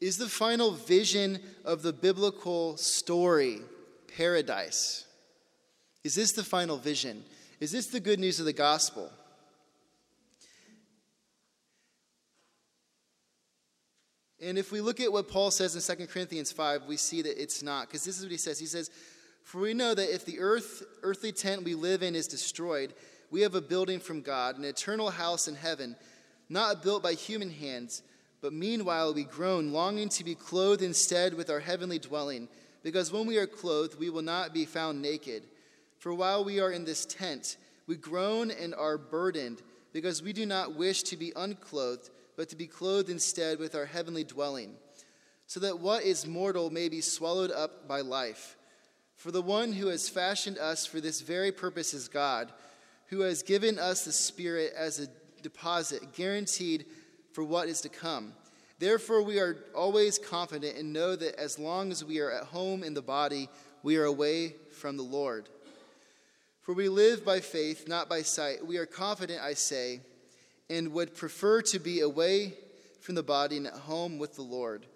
is 0.00 0.18
the 0.18 0.28
final 0.28 0.72
vision 0.72 1.38
of 1.64 1.82
the 1.82 1.92
biblical 1.92 2.76
story 2.76 3.60
paradise? 4.16 5.06
Is 6.02 6.16
this 6.16 6.32
the 6.32 6.42
final 6.42 6.76
vision? 6.76 7.24
Is 7.60 7.70
this 7.70 7.86
the 7.86 8.00
good 8.00 8.18
news 8.18 8.40
of 8.40 8.46
the 8.46 8.52
gospel? 8.52 9.10
And 14.42 14.58
if 14.58 14.72
we 14.72 14.80
look 14.80 14.98
at 15.00 15.12
what 15.12 15.28
Paul 15.28 15.52
says 15.52 15.76
in 15.76 15.96
2 15.96 16.06
Corinthians 16.08 16.50
5, 16.50 16.86
we 16.86 16.96
see 16.96 17.22
that 17.22 17.40
it's 17.40 17.62
not. 17.62 17.86
Because 17.86 18.02
this 18.02 18.18
is 18.18 18.24
what 18.24 18.32
he 18.32 18.38
says. 18.38 18.58
He 18.58 18.66
says, 18.66 18.90
For 19.44 19.60
we 19.60 19.72
know 19.72 19.94
that 19.94 20.12
if 20.12 20.24
the 20.24 20.40
earth, 20.40 20.82
earthly 21.04 21.30
tent 21.30 21.62
we 21.62 21.74
live 21.74 22.02
in 22.02 22.16
is 22.16 22.26
destroyed, 22.26 22.92
we 23.30 23.42
have 23.42 23.54
a 23.54 23.60
building 23.60 24.00
from 24.00 24.20
God, 24.20 24.58
an 24.58 24.64
eternal 24.64 25.10
house 25.10 25.46
in 25.46 25.54
heaven, 25.54 25.96
not 26.48 26.82
built 26.82 27.04
by 27.04 27.14
human 27.14 27.50
hands, 27.50 28.02
but 28.40 28.52
meanwhile 28.52 29.14
we 29.14 29.24
groan, 29.24 29.72
longing 29.72 30.08
to 30.10 30.24
be 30.24 30.34
clothed 30.34 30.82
instead 30.82 31.34
with 31.34 31.48
our 31.48 31.60
heavenly 31.60 31.98
dwelling, 31.98 32.48
because 32.82 33.12
when 33.12 33.26
we 33.26 33.38
are 33.38 33.46
clothed, 33.46 33.98
we 33.98 34.10
will 34.10 34.22
not 34.22 34.52
be 34.52 34.64
found 34.64 35.00
naked. 35.00 35.44
For 35.98 36.12
while 36.12 36.44
we 36.44 36.58
are 36.58 36.72
in 36.72 36.84
this 36.84 37.06
tent, 37.06 37.56
we 37.86 37.96
groan 37.96 38.50
and 38.50 38.74
are 38.74 38.98
burdened, 38.98 39.62
because 39.92 40.20
we 40.20 40.32
do 40.32 40.44
not 40.44 40.74
wish 40.74 41.04
to 41.04 41.16
be 41.16 41.32
unclothed 41.36 42.10
but 42.36 42.48
to 42.48 42.56
be 42.56 42.66
clothed 42.66 43.10
instead 43.10 43.58
with 43.58 43.74
our 43.74 43.86
heavenly 43.86 44.24
dwelling, 44.24 44.74
so 45.46 45.60
that 45.60 45.78
what 45.78 46.02
is 46.02 46.26
mortal 46.26 46.70
may 46.70 46.88
be 46.88 47.00
swallowed 47.00 47.50
up 47.50 47.86
by 47.86 48.00
life. 48.00 48.56
For 49.16 49.30
the 49.30 49.42
one 49.42 49.72
who 49.72 49.88
has 49.88 50.08
fashioned 50.08 50.58
us 50.58 50.86
for 50.86 51.00
this 51.00 51.20
very 51.20 51.52
purpose 51.52 51.94
is 51.94 52.08
God, 52.08 52.52
who 53.06 53.20
has 53.20 53.42
given 53.42 53.78
us 53.78 54.04
the 54.04 54.12
Spirit 54.12 54.72
as 54.76 54.98
a 54.98 55.08
deposit, 55.42 56.12
guaranteed 56.14 56.86
for 57.32 57.44
what 57.44 57.68
is 57.68 57.80
to 57.82 57.88
come. 57.88 58.32
Therefore, 58.78 59.22
we 59.22 59.38
are 59.38 59.58
always 59.74 60.18
confident 60.18 60.76
and 60.76 60.92
know 60.92 61.14
that 61.14 61.38
as 61.38 61.58
long 61.58 61.92
as 61.92 62.04
we 62.04 62.18
are 62.20 62.32
at 62.32 62.44
home 62.44 62.82
in 62.82 62.94
the 62.94 63.02
body, 63.02 63.48
we 63.82 63.96
are 63.96 64.04
away 64.04 64.56
from 64.72 64.96
the 64.96 65.02
Lord. 65.02 65.48
For 66.62 66.72
we 66.72 66.88
live 66.88 67.24
by 67.24 67.40
faith, 67.40 67.86
not 67.86 68.08
by 68.08 68.22
sight. 68.22 68.66
We 68.66 68.78
are 68.78 68.86
confident, 68.86 69.40
I 69.40 69.54
say 69.54 70.00
and 70.72 70.92
would 70.92 71.14
prefer 71.14 71.60
to 71.60 71.78
be 71.78 72.00
away 72.00 72.54
from 73.00 73.14
the 73.14 73.22
body 73.22 73.58
and 73.58 73.66
at 73.66 73.74
home 73.74 74.18
with 74.18 74.36
the 74.36 74.42
Lord. 74.42 74.86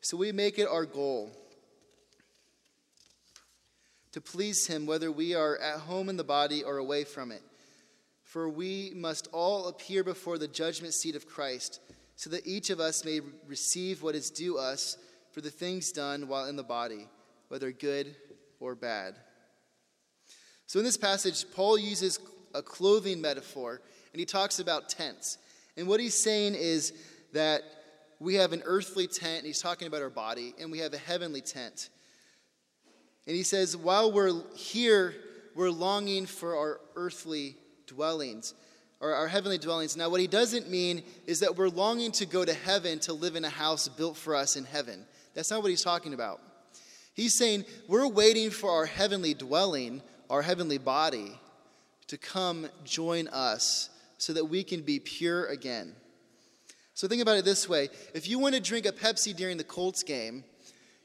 So 0.00 0.16
we 0.16 0.32
make 0.32 0.58
it 0.58 0.66
our 0.66 0.84
goal 0.84 1.30
to 4.10 4.20
please 4.20 4.66
Him, 4.66 4.84
whether 4.84 5.12
we 5.12 5.34
are 5.34 5.56
at 5.58 5.80
home 5.80 6.08
in 6.08 6.16
the 6.16 6.24
body 6.24 6.64
or 6.64 6.78
away 6.78 7.04
from 7.04 7.30
it. 7.30 7.42
For 8.24 8.48
we 8.48 8.92
must 8.96 9.28
all 9.32 9.68
appear 9.68 10.02
before 10.02 10.38
the 10.38 10.48
judgment 10.48 10.92
seat 10.92 11.14
of 11.14 11.28
Christ, 11.28 11.80
so 12.16 12.28
that 12.30 12.46
each 12.46 12.70
of 12.70 12.80
us 12.80 13.04
may 13.04 13.20
receive 13.46 14.02
what 14.02 14.14
is 14.14 14.28
due 14.28 14.58
us 14.58 14.96
for 15.30 15.40
the 15.40 15.50
things 15.50 15.92
done 15.92 16.26
while 16.28 16.46
in 16.46 16.56
the 16.56 16.62
body, 16.62 17.08
whether 17.48 17.70
good 17.70 18.16
or 18.58 18.74
bad. 18.74 19.14
So 20.66 20.78
in 20.78 20.84
this 20.84 20.96
passage, 20.96 21.44
Paul 21.54 21.78
uses 21.78 22.18
a 22.54 22.62
clothing 22.62 23.20
metaphor 23.20 23.82
and 24.12 24.20
he 24.20 24.26
talks 24.26 24.58
about 24.58 24.88
tents. 24.88 25.38
And 25.76 25.86
what 25.88 26.00
he's 26.00 26.14
saying 26.14 26.54
is 26.54 26.92
that 27.32 27.62
we 28.20 28.34
have 28.36 28.52
an 28.52 28.62
earthly 28.64 29.06
tent, 29.06 29.38
and 29.38 29.46
he's 29.46 29.60
talking 29.60 29.88
about 29.88 30.02
our 30.02 30.10
body, 30.10 30.54
and 30.60 30.70
we 30.70 30.78
have 30.78 30.92
a 30.92 30.98
heavenly 30.98 31.40
tent. 31.40 31.88
And 33.26 33.34
he 33.34 33.42
says, 33.42 33.76
while 33.76 34.12
we're 34.12 34.42
here, 34.54 35.14
we're 35.54 35.70
longing 35.70 36.26
for 36.26 36.56
our 36.56 36.80
earthly 36.94 37.56
dwellings, 37.86 38.54
or 39.00 39.14
our 39.14 39.26
heavenly 39.26 39.58
dwellings. 39.58 39.96
Now, 39.96 40.08
what 40.08 40.20
he 40.20 40.28
doesn't 40.28 40.70
mean 40.70 41.02
is 41.26 41.40
that 41.40 41.56
we're 41.56 41.68
longing 41.68 42.12
to 42.12 42.26
go 42.26 42.44
to 42.44 42.54
heaven 42.54 43.00
to 43.00 43.12
live 43.12 43.34
in 43.34 43.44
a 43.44 43.50
house 43.50 43.88
built 43.88 44.16
for 44.16 44.36
us 44.36 44.56
in 44.56 44.64
heaven. 44.64 45.04
That's 45.34 45.50
not 45.50 45.62
what 45.62 45.70
he's 45.70 45.82
talking 45.82 46.14
about. 46.14 46.40
He's 47.14 47.34
saying 47.34 47.64
we're 47.88 48.06
waiting 48.06 48.50
for 48.50 48.70
our 48.70 48.86
heavenly 48.86 49.34
dwelling, 49.34 50.02
our 50.30 50.42
heavenly 50.42 50.78
body, 50.78 51.38
to 52.06 52.16
come 52.16 52.68
join 52.84 53.28
us 53.28 53.90
so 54.22 54.32
that 54.32 54.44
we 54.44 54.62
can 54.62 54.82
be 54.82 55.00
pure 55.00 55.46
again. 55.46 55.96
So 56.94 57.08
think 57.08 57.22
about 57.22 57.38
it 57.38 57.44
this 57.44 57.68
way 57.68 57.88
if 58.14 58.28
you 58.28 58.38
want 58.38 58.54
to 58.54 58.60
drink 58.60 58.86
a 58.86 58.92
Pepsi 58.92 59.34
during 59.34 59.56
the 59.56 59.64
Colts 59.64 60.04
game, 60.04 60.44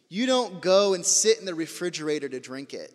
you 0.08 0.28
don't 0.28 0.62
go 0.62 0.94
and 0.94 1.04
sit 1.04 1.40
in 1.40 1.46
the 1.46 1.56
refrigerator 1.56 2.30
to 2.30 2.40
drink 2.40 2.76
it. 2.76 2.94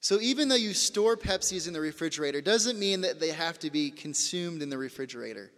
So 0.00 0.20
even 0.20 0.48
though 0.48 0.56
you 0.56 0.74
store 0.74 1.16
Pepsis 1.16 1.68
in 1.68 1.72
the 1.72 1.80
refrigerator 1.80 2.40
doesn't 2.40 2.76
mean 2.76 3.02
that 3.02 3.20
they 3.20 3.30
have 3.30 3.56
to 3.60 3.70
be 3.70 3.92
consumed 3.92 4.62
in 4.62 4.68
the 4.68 4.78
refrigerator. 4.78 5.52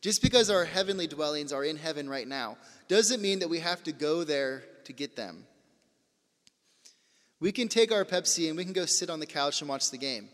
Just 0.00 0.22
because 0.22 0.50
our 0.50 0.64
heavenly 0.64 1.08
dwellings 1.08 1.52
are 1.52 1.64
in 1.64 1.76
heaven 1.76 2.08
right 2.08 2.28
now 2.28 2.56
doesn't 2.86 3.20
mean 3.20 3.40
that 3.40 3.50
we 3.50 3.58
have 3.58 3.82
to 3.82 3.90
go 3.90 4.22
there 4.22 4.62
to 4.84 4.92
get 4.92 5.16
them. 5.16 5.44
We 7.40 7.50
can 7.50 7.66
take 7.66 7.90
our 7.90 8.04
Pepsi 8.04 8.46
and 8.46 8.56
we 8.56 8.62
can 8.62 8.74
go 8.74 8.86
sit 8.86 9.10
on 9.10 9.18
the 9.18 9.26
couch 9.26 9.60
and 9.60 9.68
watch 9.68 9.90
the 9.90 9.98
game. 9.98 10.28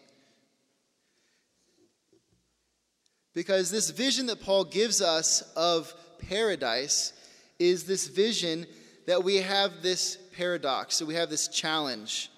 Because 3.35 3.71
this 3.71 3.91
vision 3.91 4.27
that 4.27 4.41
Paul 4.41 4.65
gives 4.65 5.01
us 5.01 5.43
of 5.57 5.95
paradise 6.29 7.13
is 7.59 7.85
this 7.85 8.09
vision 8.09 8.67
that 9.07 9.23
we 9.23 9.37
have 9.37 9.83
this 9.83 10.17
paradox. 10.37 10.97
So 10.97 11.05
we 11.05 11.15
have 11.15 11.31
this 11.31 11.49
challenge. 11.49 12.31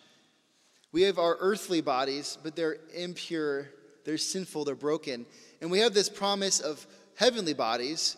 We 0.92 1.02
have 1.02 1.18
our 1.18 1.36
earthly 1.40 1.80
bodies, 1.80 2.36
but 2.42 2.54
they're 2.54 2.76
impure, 2.94 3.68
they're 4.04 4.18
sinful, 4.18 4.64
they're 4.64 4.74
broken. 4.74 5.24
And 5.60 5.70
we 5.70 5.78
have 5.78 5.94
this 5.94 6.08
promise 6.08 6.60
of 6.60 6.86
heavenly 7.14 7.54
bodies. 7.54 8.16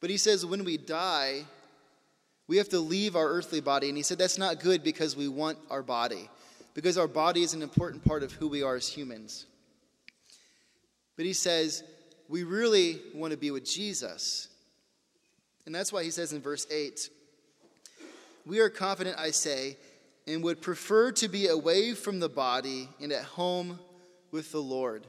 But 0.00 0.10
he 0.10 0.18
says 0.18 0.44
when 0.44 0.64
we 0.64 0.76
die, 0.76 1.44
we 2.46 2.56
have 2.56 2.68
to 2.70 2.80
leave 2.80 3.16
our 3.16 3.28
earthly 3.28 3.60
body. 3.60 3.88
And 3.88 3.96
he 3.96 4.02
said 4.02 4.18
that's 4.18 4.38
not 4.38 4.60
good 4.60 4.82
because 4.82 5.16
we 5.16 5.28
want 5.28 5.58
our 5.70 5.82
body, 5.82 6.28
because 6.74 6.98
our 6.98 7.08
body 7.08 7.42
is 7.42 7.54
an 7.54 7.62
important 7.62 8.04
part 8.04 8.22
of 8.22 8.32
who 8.32 8.48
we 8.48 8.62
are 8.62 8.76
as 8.76 8.88
humans. 8.88 9.46
But 11.20 11.26
he 11.26 11.34
says, 11.34 11.84
we 12.30 12.44
really 12.44 12.98
want 13.14 13.32
to 13.32 13.36
be 13.36 13.50
with 13.50 13.62
Jesus. 13.62 14.48
And 15.66 15.74
that's 15.74 15.92
why 15.92 16.02
he 16.02 16.10
says 16.10 16.32
in 16.32 16.40
verse 16.40 16.66
8, 16.70 17.10
We 18.46 18.60
are 18.60 18.70
confident, 18.70 19.18
I 19.18 19.30
say, 19.30 19.76
and 20.26 20.42
would 20.42 20.62
prefer 20.62 21.12
to 21.12 21.28
be 21.28 21.48
away 21.48 21.92
from 21.92 22.20
the 22.20 22.30
body 22.30 22.88
and 23.02 23.12
at 23.12 23.24
home 23.24 23.78
with 24.30 24.50
the 24.50 24.62
Lord. 24.62 25.06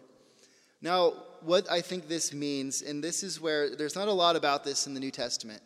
Now, 0.82 1.13
what 1.43 1.71
I 1.71 1.80
think 1.80 2.10
this 2.10 2.34
means, 2.34 2.82
and 2.82 3.02
this 3.02 3.24
is 3.24 3.39
where 3.39 3.74
there's 3.74 3.95
not 3.95 4.10
a 4.10 4.12
lot 4.12 4.36
about 4.36 4.65
this 4.65 4.88
in 4.88 4.93
the 4.93 5.00
New 5.00 5.12
Testament, 5.12 5.62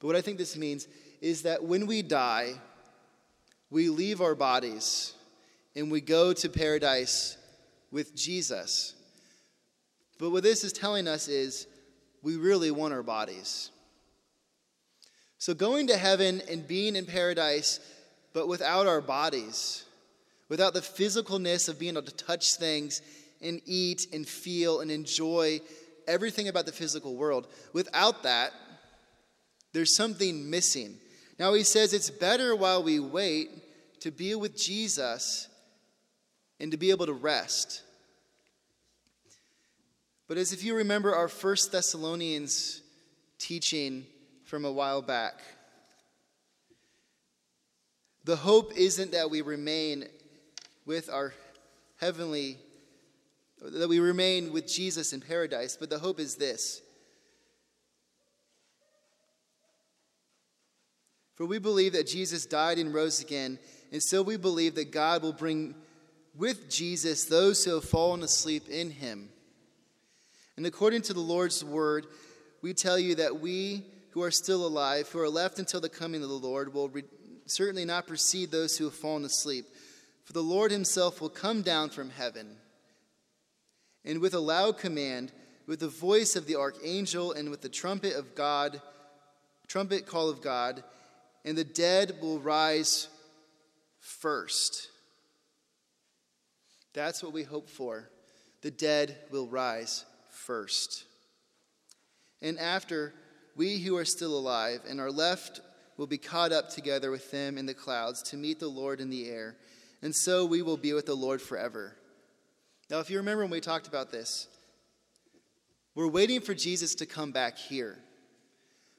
but 0.00 0.06
what 0.06 0.16
I 0.16 0.22
think 0.22 0.38
this 0.38 0.56
means 0.56 0.88
is 1.20 1.42
that 1.42 1.62
when 1.62 1.86
we 1.86 2.00
die, 2.00 2.54
we 3.68 3.90
leave 3.90 4.22
our 4.22 4.34
bodies 4.34 5.12
and 5.76 5.90
we 5.90 6.00
go 6.00 6.32
to 6.32 6.48
paradise 6.48 7.36
with 7.90 8.16
Jesus. 8.16 8.94
But 10.18 10.30
what 10.30 10.42
this 10.42 10.64
is 10.64 10.72
telling 10.72 11.06
us 11.06 11.28
is 11.28 11.66
we 12.22 12.36
really 12.36 12.70
want 12.70 12.92
our 12.92 13.02
bodies. 13.02 13.70
So, 15.38 15.54
going 15.54 15.86
to 15.86 15.96
heaven 15.96 16.42
and 16.50 16.66
being 16.66 16.96
in 16.96 17.06
paradise, 17.06 17.78
but 18.32 18.48
without 18.48 18.88
our 18.88 19.00
bodies, 19.00 19.84
without 20.48 20.74
the 20.74 20.80
physicalness 20.80 21.68
of 21.68 21.78
being 21.78 21.94
able 21.96 22.02
to 22.02 22.14
touch 22.14 22.56
things 22.56 23.00
and 23.40 23.60
eat 23.64 24.08
and 24.12 24.26
feel 24.26 24.80
and 24.80 24.90
enjoy 24.90 25.60
everything 26.08 26.48
about 26.48 26.66
the 26.66 26.72
physical 26.72 27.14
world, 27.14 27.46
without 27.72 28.24
that, 28.24 28.52
there's 29.72 29.94
something 29.94 30.50
missing. 30.50 30.96
Now, 31.38 31.54
he 31.54 31.62
says 31.62 31.92
it's 31.92 32.10
better 32.10 32.56
while 32.56 32.82
we 32.82 32.98
wait 32.98 33.50
to 34.00 34.10
be 34.10 34.34
with 34.34 34.56
Jesus 34.56 35.46
and 36.58 36.72
to 36.72 36.76
be 36.76 36.90
able 36.90 37.06
to 37.06 37.12
rest. 37.12 37.82
But 40.28 40.36
as 40.36 40.52
if 40.52 40.62
you 40.62 40.76
remember 40.76 41.14
our 41.14 41.26
First 41.26 41.72
Thessalonians 41.72 42.82
teaching 43.38 44.06
from 44.44 44.66
a 44.66 44.70
while 44.70 45.00
back, 45.00 45.40
the 48.24 48.36
hope 48.36 48.76
isn't 48.76 49.12
that 49.12 49.30
we 49.30 49.40
remain 49.40 50.04
with 50.84 51.08
our 51.08 51.32
heavenly, 51.96 52.58
that 53.62 53.88
we 53.88 54.00
remain 54.00 54.52
with 54.52 54.68
Jesus 54.68 55.14
in 55.14 55.22
paradise, 55.22 55.78
but 55.80 55.88
the 55.88 55.98
hope 55.98 56.20
is 56.20 56.34
this. 56.34 56.82
For 61.36 61.46
we 61.46 61.58
believe 61.58 61.94
that 61.94 62.06
Jesus 62.06 62.44
died 62.44 62.78
and 62.78 62.92
rose 62.92 63.22
again, 63.22 63.58
and 63.92 64.02
so 64.02 64.20
we 64.20 64.36
believe 64.36 64.74
that 64.74 64.90
God 64.90 65.22
will 65.22 65.32
bring 65.32 65.74
with 66.36 66.68
Jesus 66.68 67.24
those 67.24 67.64
who 67.64 67.74
have 67.76 67.84
fallen 67.84 68.22
asleep 68.22 68.68
in 68.68 68.90
him. 68.90 69.30
And 70.58 70.66
according 70.66 71.02
to 71.02 71.12
the 71.12 71.20
Lord's 71.20 71.64
word, 71.64 72.08
we 72.62 72.74
tell 72.74 72.98
you 72.98 73.14
that 73.14 73.38
we 73.38 73.84
who 74.10 74.24
are 74.24 74.32
still 74.32 74.66
alive, 74.66 75.08
who 75.08 75.20
are 75.20 75.28
left 75.28 75.60
until 75.60 75.80
the 75.80 75.88
coming 75.88 76.20
of 76.20 76.28
the 76.28 76.34
Lord, 76.34 76.74
will 76.74 76.88
re- 76.88 77.04
certainly 77.46 77.84
not 77.84 78.08
precede 78.08 78.50
those 78.50 78.76
who 78.76 78.86
have 78.86 78.94
fallen 78.94 79.24
asleep. 79.24 79.66
For 80.24 80.32
the 80.32 80.42
Lord 80.42 80.72
himself 80.72 81.20
will 81.20 81.28
come 81.28 81.62
down 81.62 81.90
from 81.90 82.10
heaven, 82.10 82.56
and 84.04 84.18
with 84.18 84.34
a 84.34 84.40
loud 84.40 84.78
command, 84.78 85.30
with 85.68 85.78
the 85.78 85.86
voice 85.86 86.34
of 86.34 86.48
the 86.48 86.56
archangel, 86.56 87.30
and 87.30 87.50
with 87.50 87.60
the 87.60 87.68
trumpet 87.68 88.16
of 88.16 88.34
God, 88.34 88.82
trumpet 89.68 90.06
call 90.06 90.28
of 90.28 90.42
God, 90.42 90.82
and 91.44 91.56
the 91.56 91.62
dead 91.62 92.16
will 92.20 92.40
rise 92.40 93.06
first. 94.00 94.88
That's 96.94 97.22
what 97.22 97.32
we 97.32 97.44
hope 97.44 97.68
for. 97.68 98.10
The 98.62 98.72
dead 98.72 99.16
will 99.30 99.46
rise 99.46 100.04
first. 100.48 101.04
And 102.40 102.58
after, 102.58 103.12
we 103.54 103.78
who 103.78 103.98
are 103.98 104.06
still 104.06 104.36
alive 104.38 104.80
and 104.88 104.98
are 104.98 105.10
left 105.10 105.60
will 105.98 106.06
be 106.06 106.16
caught 106.16 106.52
up 106.52 106.70
together 106.70 107.10
with 107.10 107.30
them 107.30 107.58
in 107.58 107.66
the 107.66 107.74
clouds 107.74 108.22
to 108.22 108.38
meet 108.38 108.58
the 108.58 108.68
Lord 108.68 108.98
in 108.98 109.10
the 109.10 109.28
air. 109.28 109.56
And 110.00 110.16
so 110.16 110.46
we 110.46 110.62
will 110.62 110.78
be 110.78 110.94
with 110.94 111.04
the 111.04 111.14
Lord 111.14 111.42
forever. 111.42 111.94
Now, 112.88 113.00
if 113.00 113.10
you 113.10 113.18
remember 113.18 113.42
when 113.42 113.50
we 113.50 113.60
talked 113.60 113.88
about 113.88 114.10
this, 114.10 114.48
we're 115.94 116.08
waiting 116.08 116.40
for 116.40 116.54
Jesus 116.54 116.94
to 116.94 117.06
come 117.06 117.30
back 117.30 117.58
here. 117.58 117.98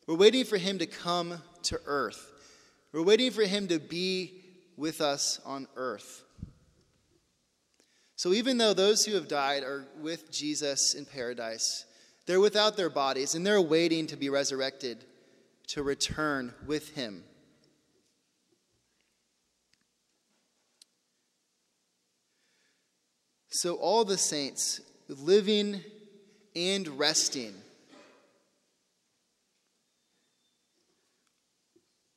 We're 0.06 0.18
waiting 0.18 0.46
for 0.46 0.58
him 0.58 0.78
to 0.78 0.86
come 0.86 1.42
to 1.64 1.80
earth. 1.88 2.32
We're 2.94 3.02
waiting 3.02 3.32
for 3.32 3.44
him 3.44 3.70
to 3.70 3.80
be 3.80 4.44
with 4.78 5.02
us 5.02 5.40
on 5.46 5.68
earth. 5.76 6.24
So 8.20 8.34
even 8.34 8.58
though 8.58 8.74
those 8.74 9.06
who 9.06 9.14
have 9.14 9.30
died 9.30 9.64
are 9.64 9.86
with 10.02 10.30
Jesus 10.30 10.94
in 10.94 11.06
paradise, 11.06 11.86
they're 12.26 12.42
without 12.42 12.76
their 12.76 12.90
bodies 12.90 13.34
and 13.34 13.48
they're 13.48 13.62
waiting 13.62 14.08
to 14.08 14.18
be 14.18 14.30
resurrected 14.30 15.06
to 15.68 15.84
return 15.84 16.54
with 16.68 16.94
him. 16.96 17.24
So 23.48 23.76
all 23.76 24.04
the 24.04 24.18
saints 24.18 24.82
living 25.08 25.80
and 26.58 26.90
resting 27.00 27.54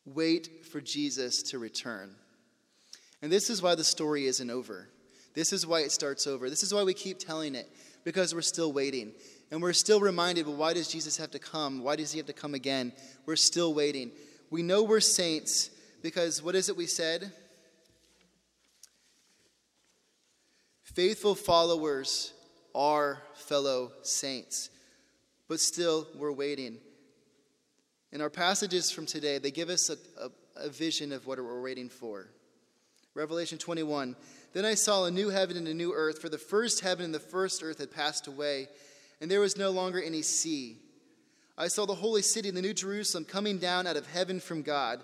wait 0.04 0.66
for 0.66 0.80
Jesus 0.80 1.44
to 1.44 1.60
return. 1.60 2.16
And 3.22 3.30
this 3.30 3.48
is 3.48 3.62
why 3.62 3.76
the 3.76 3.84
story 3.84 4.26
isn't 4.26 4.50
over. 4.50 4.88
This 5.34 5.52
is 5.52 5.66
why 5.66 5.80
it 5.80 5.92
starts 5.92 6.26
over. 6.26 6.50
This 6.50 6.62
is 6.62 6.74
why 6.74 6.82
we 6.82 6.94
keep 6.94 7.18
telling 7.18 7.54
it, 7.54 7.70
because 8.04 8.34
we're 8.34 8.42
still 8.42 8.72
waiting. 8.72 9.12
And 9.50 9.60
we're 9.60 9.72
still 9.72 10.00
reminded, 10.00 10.46
well, 10.46 10.56
why 10.56 10.72
does 10.72 10.88
Jesus 10.88 11.16
have 11.18 11.30
to 11.32 11.38
come? 11.38 11.82
Why 11.82 11.96
does 11.96 12.12
he 12.12 12.18
have 12.18 12.26
to 12.26 12.32
come 12.32 12.54
again? 12.54 12.92
We're 13.26 13.36
still 13.36 13.74
waiting. 13.74 14.10
We 14.50 14.62
know 14.62 14.82
we're 14.82 15.00
saints 15.00 15.70
because 16.02 16.42
what 16.42 16.54
is 16.54 16.68
it 16.68 16.76
we 16.76 16.86
said? 16.86 17.32
Faithful 20.82 21.34
followers 21.34 22.32
are 22.74 23.22
fellow 23.34 23.92
saints. 24.02 24.70
But 25.48 25.60
still, 25.60 26.06
we're 26.14 26.32
waiting. 26.32 26.78
In 28.10 28.20
our 28.20 28.30
passages 28.30 28.90
from 28.90 29.06
today, 29.06 29.38
they 29.38 29.50
give 29.50 29.70
us 29.70 29.90
a, 29.90 29.96
a, 30.22 30.66
a 30.66 30.68
vision 30.68 31.12
of 31.12 31.26
what 31.26 31.38
we're 31.38 31.62
waiting 31.62 31.88
for. 31.88 32.28
Revelation 33.14 33.58
21 33.58 34.16
then 34.52 34.64
I 34.66 34.74
saw 34.74 35.04
a 35.04 35.10
new 35.10 35.30
heaven 35.30 35.56
and 35.56 35.66
a 35.66 35.74
new 35.74 35.94
earth, 35.94 36.20
for 36.20 36.28
the 36.28 36.36
first 36.36 36.80
heaven 36.80 37.06
and 37.06 37.14
the 37.14 37.18
first 37.18 37.62
earth 37.62 37.78
had 37.78 37.90
passed 37.90 38.26
away, 38.26 38.68
and 39.20 39.30
there 39.30 39.40
was 39.40 39.56
no 39.56 39.70
longer 39.70 40.00
any 40.00 40.20
sea. 40.20 40.76
I 41.56 41.68
saw 41.68 41.86
the 41.86 41.94
holy 41.94 42.22
city, 42.22 42.50
the 42.50 42.60
new 42.60 42.74
Jerusalem, 42.74 43.24
coming 43.24 43.58
down 43.58 43.86
out 43.86 43.96
of 43.96 44.06
heaven 44.06 44.40
from 44.40 44.62
God, 44.62 45.02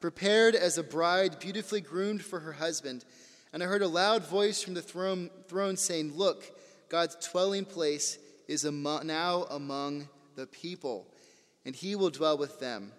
prepared 0.00 0.54
as 0.54 0.78
a 0.78 0.82
bride 0.82 1.38
beautifully 1.38 1.82
groomed 1.82 2.24
for 2.24 2.40
her 2.40 2.52
husband. 2.52 3.04
And 3.52 3.62
I 3.62 3.66
heard 3.66 3.82
a 3.82 3.88
loud 3.88 4.26
voice 4.26 4.62
from 4.62 4.74
the 4.74 4.82
throne, 4.82 5.30
throne 5.48 5.76
saying, 5.76 6.16
Look, 6.16 6.58
God's 6.88 7.16
dwelling 7.28 7.64
place 7.64 8.18
is 8.48 8.64
among, 8.64 9.06
now 9.06 9.44
among 9.50 10.08
the 10.36 10.46
people, 10.46 11.06
and 11.66 11.76
he 11.76 11.96
will 11.96 12.10
dwell 12.10 12.38
with 12.38 12.60
them. 12.60 12.92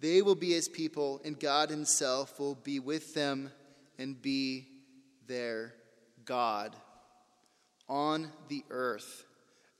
They 0.00 0.22
will 0.22 0.34
be 0.34 0.50
his 0.50 0.68
people, 0.68 1.20
and 1.24 1.38
God 1.38 1.70
himself 1.70 2.40
will 2.40 2.56
be 2.56 2.80
with 2.80 3.14
them 3.14 3.52
and 3.98 4.20
be 4.20 4.66
their 5.26 5.74
God 6.24 6.74
on 7.88 8.30
the 8.48 8.64
earth, 8.70 9.24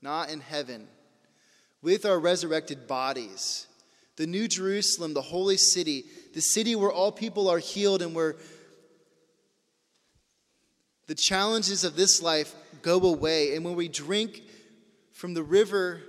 not 0.01 0.29
in 0.29 0.39
heaven, 0.39 0.87
with 1.81 2.05
our 2.05 2.19
resurrected 2.19 2.87
bodies. 2.87 3.67
The 4.15 4.27
New 4.27 4.47
Jerusalem, 4.47 5.13
the 5.13 5.21
holy 5.21 5.57
city, 5.57 6.05
the 6.33 6.41
city 6.41 6.75
where 6.75 6.91
all 6.91 7.11
people 7.11 7.49
are 7.49 7.59
healed 7.59 8.01
and 8.01 8.15
where 8.15 8.35
the 11.07 11.15
challenges 11.15 11.83
of 11.83 11.95
this 11.95 12.21
life 12.21 12.53
go 12.81 12.99
away. 12.99 13.55
And 13.55 13.63
when 13.63 13.75
we 13.75 13.87
drink 13.87 14.41
from 15.11 15.33
the 15.33 15.43
river 15.43 16.01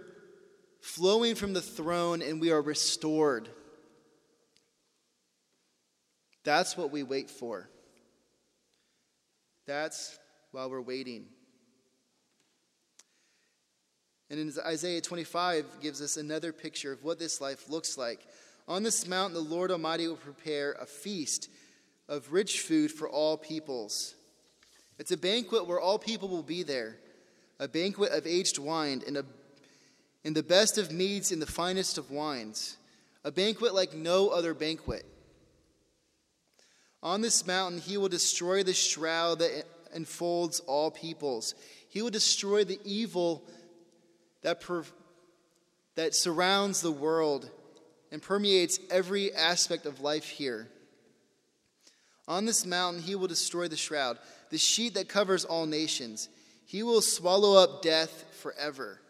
flowing 0.80 1.34
from 1.34 1.52
the 1.52 1.60
throne 1.60 2.22
and 2.22 2.40
we 2.40 2.50
are 2.50 2.62
restored, 2.62 3.48
that's 6.44 6.76
what 6.76 6.90
we 6.90 7.02
wait 7.02 7.30
for. 7.30 7.68
That's 9.68 10.18
while 10.50 10.70
we're 10.70 10.80
waiting. 10.80 11.26
And 14.30 14.40
in 14.40 14.50
Isaiah 14.64 15.02
25 15.02 15.66
gives 15.82 16.00
us 16.00 16.16
another 16.16 16.54
picture 16.54 16.90
of 16.90 17.04
what 17.04 17.18
this 17.18 17.38
life 17.38 17.68
looks 17.68 17.98
like. 17.98 18.20
On 18.66 18.82
this 18.82 19.06
mountain, 19.06 19.34
the 19.34 19.54
Lord 19.54 19.70
Almighty 19.70 20.08
will 20.08 20.16
prepare 20.16 20.72
a 20.72 20.86
feast 20.86 21.50
of 22.08 22.32
rich 22.32 22.60
food 22.60 22.90
for 22.90 23.10
all 23.10 23.36
peoples. 23.36 24.14
It's 24.98 25.12
a 25.12 25.18
banquet 25.18 25.66
where 25.66 25.78
all 25.78 25.98
people 25.98 26.28
will 26.28 26.42
be 26.42 26.62
there, 26.62 26.96
a 27.60 27.68
banquet 27.68 28.12
of 28.12 28.26
aged 28.26 28.56
wine 28.56 29.02
and, 29.06 29.18
a, 29.18 29.24
and 30.24 30.34
the 30.34 30.42
best 30.42 30.78
of 30.78 30.90
meads 30.90 31.30
and 31.30 31.42
the 31.42 31.46
finest 31.46 31.98
of 31.98 32.10
wines, 32.10 32.78
a 33.22 33.30
banquet 33.30 33.74
like 33.74 33.92
no 33.92 34.30
other 34.30 34.54
banquet. 34.54 35.04
On 37.02 37.20
this 37.20 37.46
mountain, 37.46 37.80
he 37.80 37.96
will 37.96 38.08
destroy 38.08 38.62
the 38.62 38.74
shroud 38.74 39.38
that 39.38 39.64
enfolds 39.94 40.60
all 40.60 40.90
peoples. 40.90 41.54
He 41.88 42.02
will 42.02 42.10
destroy 42.10 42.64
the 42.64 42.80
evil 42.84 43.44
that, 44.42 44.60
per- 44.60 44.84
that 45.94 46.14
surrounds 46.14 46.80
the 46.80 46.92
world 46.92 47.48
and 48.10 48.20
permeates 48.20 48.80
every 48.90 49.32
aspect 49.34 49.86
of 49.86 50.00
life 50.00 50.28
here. 50.28 50.68
On 52.26 52.44
this 52.44 52.66
mountain, 52.66 53.02
he 53.02 53.14
will 53.14 53.28
destroy 53.28 53.68
the 53.68 53.76
shroud, 53.76 54.18
the 54.50 54.58
sheet 54.58 54.94
that 54.94 55.08
covers 55.08 55.44
all 55.44 55.66
nations. 55.66 56.28
He 56.66 56.82
will 56.82 57.00
swallow 57.00 57.54
up 57.54 57.80
death 57.80 58.24
forever. 58.42 59.00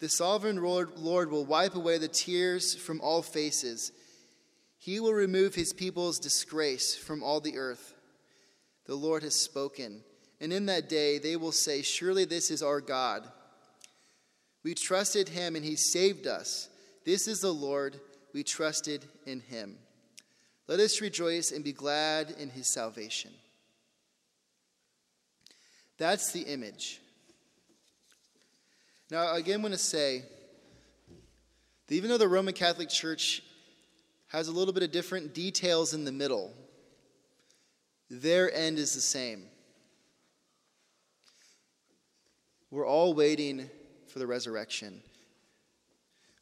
The 0.00 0.08
sovereign 0.08 0.62
Lord, 0.62 0.96
Lord 0.96 1.30
will 1.30 1.44
wipe 1.44 1.74
away 1.74 1.98
the 1.98 2.08
tears 2.08 2.74
from 2.74 3.00
all 3.00 3.22
faces 3.22 3.92
he 4.84 5.00
will 5.00 5.14
remove 5.14 5.54
his 5.54 5.72
people's 5.72 6.18
disgrace 6.18 6.94
from 6.94 7.22
all 7.22 7.40
the 7.40 7.56
earth. 7.56 7.94
The 8.84 8.94
Lord 8.94 9.22
has 9.22 9.34
spoken. 9.34 10.02
And 10.42 10.52
in 10.52 10.66
that 10.66 10.90
day 10.90 11.16
they 11.16 11.36
will 11.36 11.52
say, 11.52 11.80
Surely 11.80 12.26
this 12.26 12.50
is 12.50 12.62
our 12.62 12.82
God. 12.82 13.26
We 14.62 14.74
trusted 14.74 15.30
him 15.30 15.56
and 15.56 15.64
he 15.64 15.74
saved 15.74 16.26
us. 16.26 16.68
This 17.06 17.28
is 17.28 17.40
the 17.40 17.54
Lord. 17.54 17.98
We 18.34 18.42
trusted 18.42 19.06
in 19.24 19.40
him. 19.40 19.78
Let 20.68 20.80
us 20.80 21.00
rejoice 21.00 21.50
and 21.50 21.64
be 21.64 21.72
glad 21.72 22.32
in 22.38 22.50
his 22.50 22.66
salvation. 22.66 23.30
That's 25.96 26.30
the 26.30 26.42
image. 26.42 27.00
Now, 29.10 29.32
again, 29.32 29.60
I 29.60 29.62
want 29.62 29.72
to 29.72 29.78
say 29.78 30.24
that 31.86 31.94
even 31.94 32.10
though 32.10 32.18
the 32.18 32.28
Roman 32.28 32.52
Catholic 32.52 32.90
Church 32.90 33.42
has 34.34 34.48
a 34.48 34.52
little 34.52 34.74
bit 34.74 34.82
of 34.82 34.90
different 34.90 35.32
details 35.32 35.94
in 35.94 36.04
the 36.04 36.10
middle, 36.10 36.52
their 38.10 38.52
end 38.52 38.80
is 38.80 38.92
the 38.92 39.00
same. 39.00 39.44
We're 42.68 42.86
all 42.86 43.14
waiting 43.14 43.70
for 44.08 44.18
the 44.18 44.26
resurrection. 44.26 45.02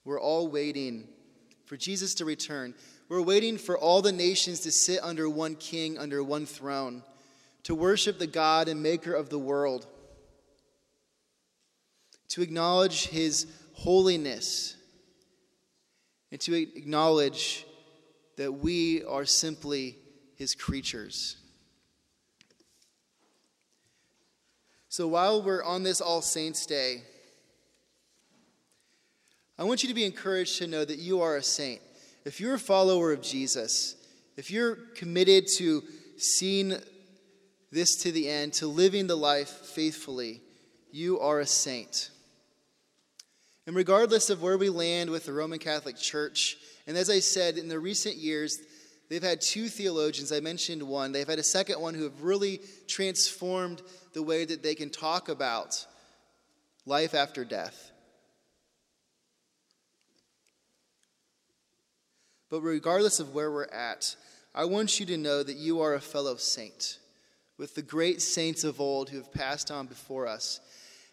We're 0.07 0.21
all 0.21 0.49
waiting 0.49 1.07
for 1.67 1.77
Jesus 1.77 2.15
to 2.15 2.25
return. 2.25 2.75
We're 3.11 3.21
waiting 3.21 3.59
for 3.59 3.77
all 3.77 4.01
the 4.01 4.11
nations 4.11 4.61
to 4.61 4.73
sit 4.73 5.01
under 5.03 5.29
one 5.29 5.55
king, 5.55 5.99
under 5.99 6.25
one 6.25 6.47
throne, 6.47 7.03
to 7.65 7.75
worship 7.75 8.19
the 8.19 8.27
God 8.27 8.69
and 8.69 8.83
maker 8.83 9.13
of 9.13 9.29
the 9.29 9.39
world, 9.39 9.87
to 12.29 12.41
acknowledge 12.41 13.09
his 13.09 13.47
holiness, 13.75 14.77
and 16.31 16.41
to 16.41 16.55
acknowledge 16.55 17.67
that 18.43 18.51
we 18.51 19.05
are 19.05 19.25
simply 19.25 19.97
his 20.35 20.53
creatures. 20.53 21.37
So 24.89 25.07
while 25.07 25.45
we're 25.45 25.63
on 25.63 25.85
this 25.85 26.01
All 26.01 26.23
Saints' 26.23 26.67
Day, 26.67 27.03
I 29.57 29.63
want 29.63 29.85
you 29.85 29.89
to 29.91 29.95
be 29.95 30.05
encouraged 30.05 30.59
to 30.59 30.67
know 30.67 30.85
that 30.85 30.99
you 30.99 31.21
are 31.21 31.37
a 31.37 31.43
saint. 31.43 31.81
If 32.25 32.41
you're 32.41 32.55
a 32.55 32.59
follower 32.59 33.13
of 33.13 33.23
Jesus, 33.23 33.95
if 34.37 34.51
you're 34.51 34.75
committed 34.97 35.45
to 35.59 35.85
seeing 36.17 36.75
this 37.71 37.95
to 38.03 38.11
the 38.11 38.29
end, 38.29 38.55
to 38.55 38.67
living 38.67 39.07
the 39.07 39.15
life 39.15 39.51
faithfully, 39.51 40.41
you 40.91 41.21
are 41.21 41.39
a 41.39 41.47
saint. 41.47 42.11
And 43.69 43.77
regardless 43.77 44.31
of 44.31 44.43
where 44.43 44.59
we 44.59 44.69
land 44.69 45.11
with 45.11 45.27
the 45.27 45.33
Roman 45.33 45.61
Catholic 45.61 45.97
Church, 45.97 46.57
and 46.87 46.97
as 46.97 47.11
I 47.11 47.21
said, 47.21 47.59
in 47.59 47.69
the 47.69 47.79
recent 47.79 48.17
years, 48.17 48.61
they've 49.09 49.23
had 49.23 49.41
two 49.41 49.69
theologians. 49.69 50.33
I 50.33 50.41
mentioned 50.41 50.83
one. 50.83 51.13
They've 51.13 51.27
had 51.27 51.39
a 51.39 51.45
second 51.45 51.81
one 51.81 51.95
who 51.95 52.05
have 52.05 52.23
really 52.23 52.61
transformed 52.89 53.83
the 54.13 54.23
way 54.23 54.45
that 54.45 54.63
they 54.63 54.75
can 54.75 54.91
talk 54.91 55.29
about 55.29 55.87
life 56.87 57.15
after 57.15 57.45
death. 57.45 57.91
But 62.51 62.61
regardless 62.61 63.19
of 63.19 63.35
where 63.35 63.51
we're 63.51 63.65
at, 63.65 64.15
I 64.55 64.67
want 64.67 65.01
you 65.01 65.07
to 65.07 65.17
know 65.17 65.43
that 65.43 65.57
you 65.57 65.81
are 65.81 65.95
a 65.95 66.01
fellow 66.01 66.37
saint 66.37 66.99
with 67.57 67.75
the 67.75 67.83
great 67.83 68.21
saints 68.21 68.65
of 68.65 68.81
old 68.81 69.09
who 69.09 69.17
have 69.17 69.33
passed 69.33 69.71
on 69.71 69.87
before 69.87 70.27
us. 70.27 70.61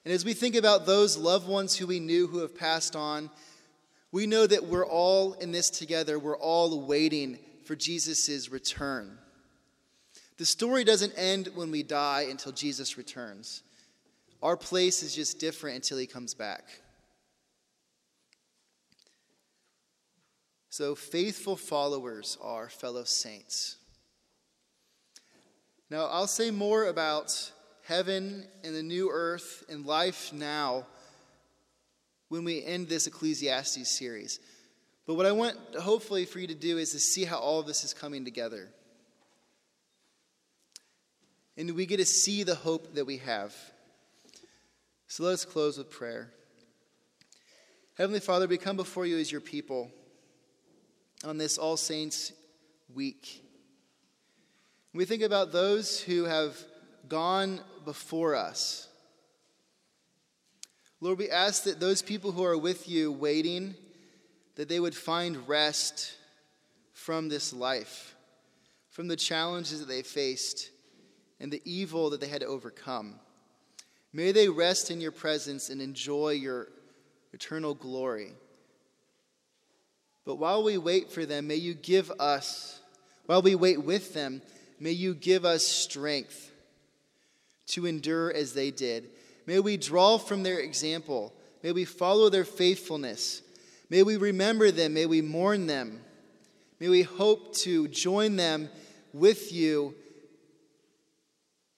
And 0.03 0.13
as 0.13 0.25
we 0.25 0.33
think 0.33 0.55
about 0.55 0.85
those 0.85 1.17
loved 1.17 1.47
ones 1.47 1.77
who 1.77 1.87
we 1.87 1.99
knew 1.99 2.27
who 2.27 2.39
have 2.39 2.57
passed 2.57 2.95
on, 2.95 3.29
we 4.11 4.25
know 4.25 4.47
that 4.47 4.65
we're 4.65 4.85
all 4.85 5.33
in 5.33 5.51
this 5.51 5.69
together. 5.69 6.17
We're 6.17 6.37
all 6.37 6.85
waiting 6.85 7.37
for 7.65 7.75
Jesus' 7.75 8.49
return. 8.49 9.17
The 10.37 10.45
story 10.45 10.83
doesn't 10.83 11.13
end 11.17 11.49
when 11.53 11.69
we 11.69 11.83
die 11.83 12.27
until 12.29 12.51
Jesus 12.51 12.97
returns. 12.97 13.61
Our 14.41 14.57
place 14.57 15.03
is 15.03 15.13
just 15.13 15.39
different 15.39 15.75
until 15.75 15.97
he 15.97 16.07
comes 16.07 16.33
back. 16.33 16.63
So, 20.69 20.95
faithful 20.95 21.55
followers 21.55 22.37
are 22.41 22.69
fellow 22.69 23.03
saints. 23.03 23.75
Now, 25.89 26.05
I'll 26.05 26.27
say 26.27 26.51
more 26.51 26.85
about 26.85 27.51
heaven 27.83 28.45
and 28.63 28.75
the 28.75 28.83
new 28.83 29.09
earth 29.11 29.65
and 29.67 29.85
life 29.85 30.31
now 30.31 30.85
when 32.29 32.43
we 32.43 32.63
end 32.63 32.87
this 32.87 33.07
Ecclesiastes 33.07 33.89
series. 33.89 34.39
But 35.05 35.15
what 35.15 35.25
I 35.25 35.31
want, 35.31 35.57
hopefully, 35.79 36.25
for 36.25 36.39
you 36.39 36.47
to 36.47 36.55
do 36.55 36.77
is 36.77 36.91
to 36.91 36.99
see 36.99 37.25
how 37.25 37.39
all 37.39 37.59
of 37.59 37.65
this 37.65 37.83
is 37.83 37.93
coming 37.93 38.23
together. 38.23 38.69
And 41.57 41.75
we 41.75 41.85
get 41.85 41.97
to 41.97 42.05
see 42.05 42.43
the 42.43 42.55
hope 42.55 42.93
that 42.93 43.05
we 43.05 43.17
have. 43.17 43.55
So 45.07 45.23
let 45.23 45.33
us 45.33 45.45
close 45.45 45.77
with 45.77 45.89
prayer. 45.89 46.31
Heavenly 47.97 48.19
Father, 48.19 48.47
we 48.47 48.57
come 48.57 48.77
before 48.77 49.05
you 49.07 49.17
as 49.17 49.31
your 49.31 49.41
people 49.41 49.91
on 51.25 51.39
this 51.39 51.57
All 51.57 51.75
Saints 51.75 52.31
week. 52.93 53.43
We 54.93 55.05
think 55.05 55.23
about 55.23 55.51
those 55.51 55.99
who 55.99 56.25
have 56.25 56.55
gone 57.07 57.61
before 57.85 58.35
us. 58.35 58.88
Lord, 61.01 61.17
we 61.17 61.29
ask 61.29 61.63
that 61.63 61.79
those 61.79 62.01
people 62.01 62.33
who 62.33 62.43
are 62.43 62.57
with 62.57 62.89
you 62.89 63.11
waiting, 63.11 63.75
that 64.55 64.67
they 64.67 64.81
would 64.81 64.95
find 64.95 65.47
rest 65.47 66.13
from 66.91 67.29
this 67.29 67.53
life, 67.53 68.15
from 68.89 69.07
the 69.07 69.15
challenges 69.15 69.79
that 69.79 69.87
they 69.87 70.01
faced, 70.01 70.71
and 71.39 71.51
the 71.51 71.61
evil 71.63 72.09
that 72.09 72.19
they 72.19 72.27
had 72.27 72.41
to 72.41 72.47
overcome. 72.47 73.15
May 74.11 74.33
they 74.33 74.49
rest 74.49 74.91
in 74.91 74.99
your 74.99 75.13
presence 75.13 75.69
and 75.69 75.81
enjoy 75.81 76.31
your 76.31 76.67
eternal 77.31 77.75
glory. 77.75 78.33
But 80.25 80.35
while 80.35 80.63
we 80.63 80.77
wait 80.77 81.11
for 81.11 81.25
them, 81.25 81.47
may 81.47 81.55
you 81.55 81.73
give 81.73 82.11
us, 82.19 82.81
while 83.25 83.41
we 83.41 83.55
wait 83.55 83.81
with 83.81 84.13
them, 84.13 84.41
may 84.81 84.91
you 84.91 85.13
give 85.13 85.45
us 85.45 85.65
strength 85.65 86.51
to 87.67 87.85
endure 87.85 88.33
as 88.33 88.53
they 88.53 88.69
did. 88.69 89.09
May 89.49 89.59
we 89.59 89.77
draw 89.77 90.19
from 90.19 90.43
their 90.43 90.59
example. 90.59 91.33
May 91.63 91.71
we 91.71 91.83
follow 91.83 92.29
their 92.29 92.45
faithfulness. 92.45 93.41
May 93.89 94.03
we 94.03 94.15
remember 94.15 94.69
them. 94.69 94.93
May 94.93 95.07
we 95.07 95.23
mourn 95.23 95.65
them. 95.65 96.01
May 96.79 96.87
we 96.87 97.01
hope 97.01 97.55
to 97.55 97.87
join 97.87 98.35
them 98.35 98.69
with 99.11 99.51
you 99.51 99.95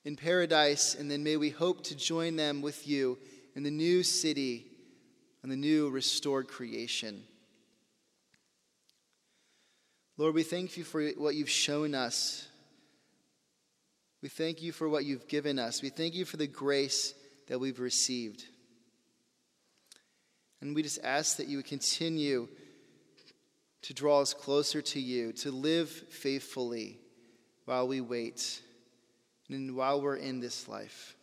in 0.03 0.17
paradise, 0.17 0.95
and 0.95 1.09
then 1.09 1.23
may 1.23 1.37
we 1.37 1.49
hope 1.49 1.81
to 1.85 1.95
join 1.95 2.35
them 2.35 2.61
with 2.61 2.89
you 2.89 3.17
in 3.55 3.63
the 3.63 3.71
new 3.71 4.03
city 4.03 4.65
and 5.41 5.49
the 5.49 5.55
new 5.55 5.89
restored 5.91 6.49
creation. 6.49 7.23
Lord, 10.17 10.35
we 10.35 10.43
thank 10.43 10.75
you 10.75 10.83
for 10.83 11.07
what 11.11 11.35
you've 11.35 11.49
shown 11.49 11.95
us. 11.95 12.49
We 14.21 14.27
thank 14.27 14.61
you 14.61 14.73
for 14.73 14.89
what 14.89 15.05
you've 15.05 15.29
given 15.29 15.57
us. 15.57 15.81
We 15.81 15.87
thank 15.87 16.15
you 16.15 16.25
for 16.25 16.35
the 16.35 16.47
grace 16.47 17.13
that 17.51 17.59
we've 17.59 17.81
received. 17.81 18.45
And 20.61 20.73
we 20.73 20.81
just 20.81 21.03
ask 21.03 21.35
that 21.35 21.49
you 21.49 21.57
would 21.57 21.65
continue 21.65 22.47
to 23.81 23.93
draw 23.93 24.21
us 24.21 24.33
closer 24.33 24.81
to 24.81 25.01
you, 25.01 25.33
to 25.33 25.51
live 25.51 25.89
faithfully 25.89 26.97
while 27.65 27.89
we 27.89 27.99
wait 27.99 28.61
and 29.49 29.75
while 29.75 30.01
we're 30.01 30.15
in 30.15 30.39
this 30.39 30.69
life. 30.69 31.17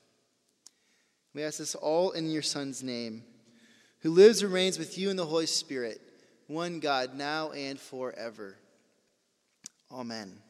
We 1.33 1.43
ask 1.45 1.57
this 1.57 1.75
all 1.75 2.11
in 2.11 2.31
your 2.31 2.43
Son's 2.43 2.83
name, 2.83 3.25
who 4.01 4.11
lives 4.11 4.43
and 4.43 4.53
reigns 4.53 4.79
with 4.79 4.99
you 4.99 5.09
in 5.09 5.17
the 5.17 5.25
Holy 5.25 5.47
Spirit, 5.47 5.99
one 6.47 6.79
God, 6.79 7.15
now 7.15 7.53
and 7.53 7.81
forever. 7.81 8.55
Amen. 9.91 10.43